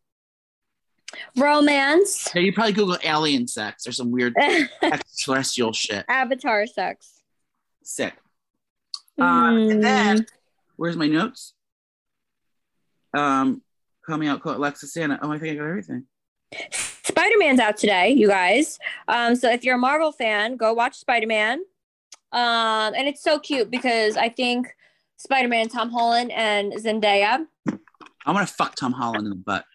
[1.38, 2.28] Romance.
[2.34, 4.34] Yeah, you probably Google alien sex or some weird
[4.82, 6.06] extraterrestrial shit.
[6.10, 7.22] Avatar sex.
[7.84, 8.16] Sick.
[9.20, 9.80] Um, and Hmm.
[9.82, 10.26] then
[10.76, 11.54] where's my notes?
[13.16, 13.62] Um,
[14.08, 15.20] coming out called Alexa Santa.
[15.22, 16.06] Oh, I think I got everything.
[16.72, 18.80] Spider Man's out today, you guys.
[19.08, 21.60] Um, so if you're a Marvel fan, go watch Spider Man.
[22.32, 24.76] Um, and it's so cute because I think
[25.18, 27.46] Spider Man, Tom Holland, and Zendaya.
[28.26, 29.66] I want to fuck Tom Holland in the butt.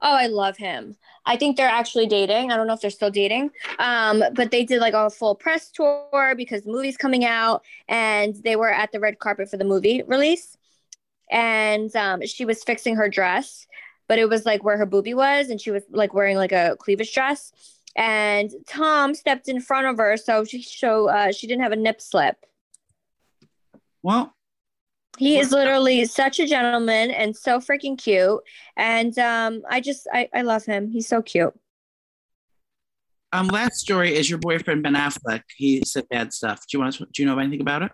[0.00, 0.96] Oh, I love him.
[1.26, 2.52] I think they're actually dating.
[2.52, 3.50] I don't know if they're still dating.
[3.78, 8.34] Um, but they did like a full press tour because the movie's coming out and
[8.44, 10.56] they were at the red carpet for the movie release.
[11.30, 13.66] And um, she was fixing her dress,
[14.08, 16.76] but it was like where her boobie was, and she was like wearing like a
[16.78, 17.52] cleavage dress.
[17.96, 21.76] And Tom stepped in front of her, so she so uh, she didn't have a
[21.76, 22.36] nip slip.
[24.02, 24.34] Well,
[25.18, 28.40] He is literally such a gentleman and so freaking cute.
[28.76, 30.90] And um, I just I, I love him.
[30.90, 31.54] He's so cute.
[33.32, 35.42] um, last story is your boyfriend Ben Affleck.
[35.56, 36.60] He said bad stuff.
[36.60, 37.06] Do you want to?
[37.12, 37.92] Do you know anything about it?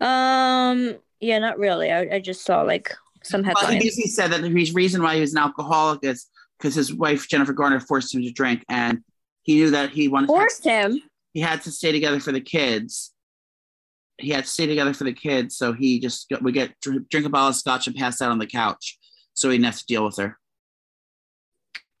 [0.00, 1.90] Um, yeah, not really.
[1.90, 5.20] I, I just saw like some Well, he basically said that the reason why he
[5.20, 6.26] was an alcoholic is
[6.58, 9.02] because his wife Jennifer Garner forced him to drink, and
[9.42, 10.26] he knew that he wanted.
[10.28, 11.00] Forced him.
[11.32, 13.12] he had to stay together for the kids.
[14.22, 17.26] He had to stay together for the kids, so he just got, would get drink,
[17.26, 18.98] a bottle of scotch and pass out on the couch,
[19.34, 20.38] so he didn't have to deal with her.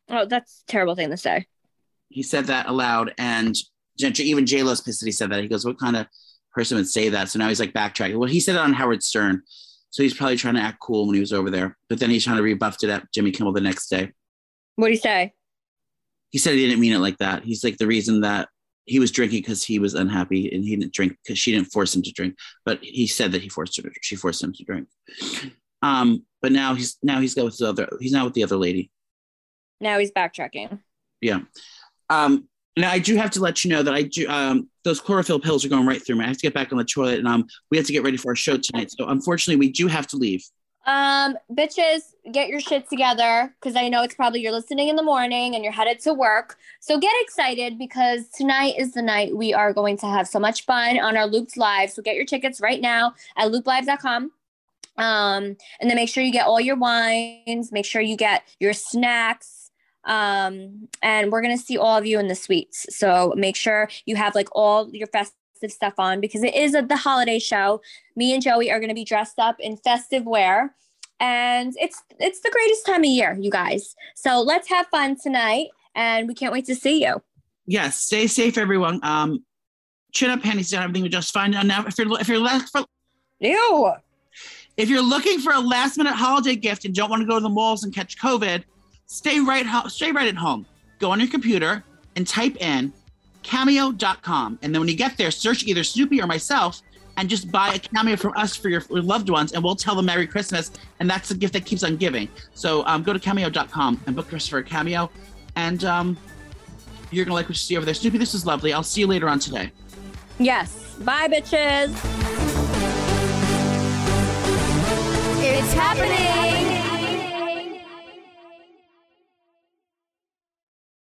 [0.08, 1.46] Oh, that's a terrible thing to say.
[2.08, 3.56] He said that aloud, and
[3.98, 5.42] even J Lo's pissed that he said that.
[5.42, 6.06] He goes, "What kind of
[6.54, 8.16] person would say that?" So now he's like backtracking.
[8.18, 9.42] Well, he said it on Howard Stern,
[9.90, 11.76] so he's probably trying to act cool when he was over there.
[11.88, 14.12] But then he's trying to rebuff it at Jimmy Kimmel the next day.
[14.76, 15.32] What do you say?
[16.30, 17.44] He said he didn't mean it like that.
[17.44, 18.48] He's like the reason that
[18.84, 21.94] he was drinking because he was unhappy and he didn't drink because she didn't force
[21.94, 22.36] him to drink.
[22.64, 23.82] But he said that he forced her.
[23.82, 24.88] To, she forced him to drink.
[25.82, 27.88] Um, but now he's now he's got with the other.
[28.00, 28.90] He's now with the other lady.
[29.80, 30.80] Now he's backtracking.
[31.20, 31.40] Yeah.
[32.10, 34.28] Um, now I do have to let you know that I do.
[34.28, 36.24] Um, those chlorophyll pills are going right through me.
[36.24, 38.16] I have to get back on the toilet, and um, we have to get ready
[38.16, 38.90] for our show tonight.
[38.90, 40.44] So unfortunately, we do have to leave.
[40.84, 45.02] Um, bitches, get your shit together because I know it's probably you're listening in the
[45.02, 46.56] morning and you're headed to work.
[46.80, 50.64] So get excited because tonight is the night we are going to have so much
[50.64, 51.90] fun on our Looped Live.
[51.90, 54.32] So get your tickets right now at looplive.com.
[54.98, 58.72] Um, and then make sure you get all your wines, make sure you get your
[58.72, 59.70] snacks.
[60.04, 62.86] Um, and we're gonna see all of you in the suites.
[62.90, 65.06] So make sure you have like all your
[65.62, 67.80] festive stuff on because it is a, the holiday show
[68.16, 70.74] me and Joey are going to be dressed up in festive wear
[71.20, 75.68] and it's it's the greatest time of year you guys so let's have fun tonight
[75.94, 77.22] and we can't wait to see you
[77.66, 78.00] Yes.
[78.00, 79.00] Stay safe, everyone.
[79.02, 79.44] Um,
[80.12, 80.82] chin up, panties down.
[80.82, 81.52] Everything will just fine.
[81.52, 82.84] Now, if you're if you're last for
[83.40, 83.92] ew
[84.76, 87.42] if you're looking for a last minute holiday gift and don't want to go to
[87.42, 88.64] the malls and catch COVID,
[89.06, 89.88] stay right home.
[89.88, 90.66] Stay right at home.
[90.98, 91.84] Go on your computer
[92.16, 92.92] and type in
[93.42, 94.58] cameo.com.
[94.62, 96.82] And then when you get there, search either Snooki or myself
[97.16, 100.06] and just buy a cameo from us for your loved ones and we'll tell them
[100.06, 100.70] Merry Christmas.
[101.00, 102.28] And that's the gift that keeps on giving.
[102.54, 105.10] So um, go to cameo.com and book us for a cameo.
[105.56, 106.16] And um,
[107.10, 107.94] you're going to like what you see over there.
[107.94, 108.72] Snoopy, this is lovely.
[108.72, 109.70] I'll see you later on today.
[110.38, 111.92] yes bye bitches
[115.44, 116.71] It's happening.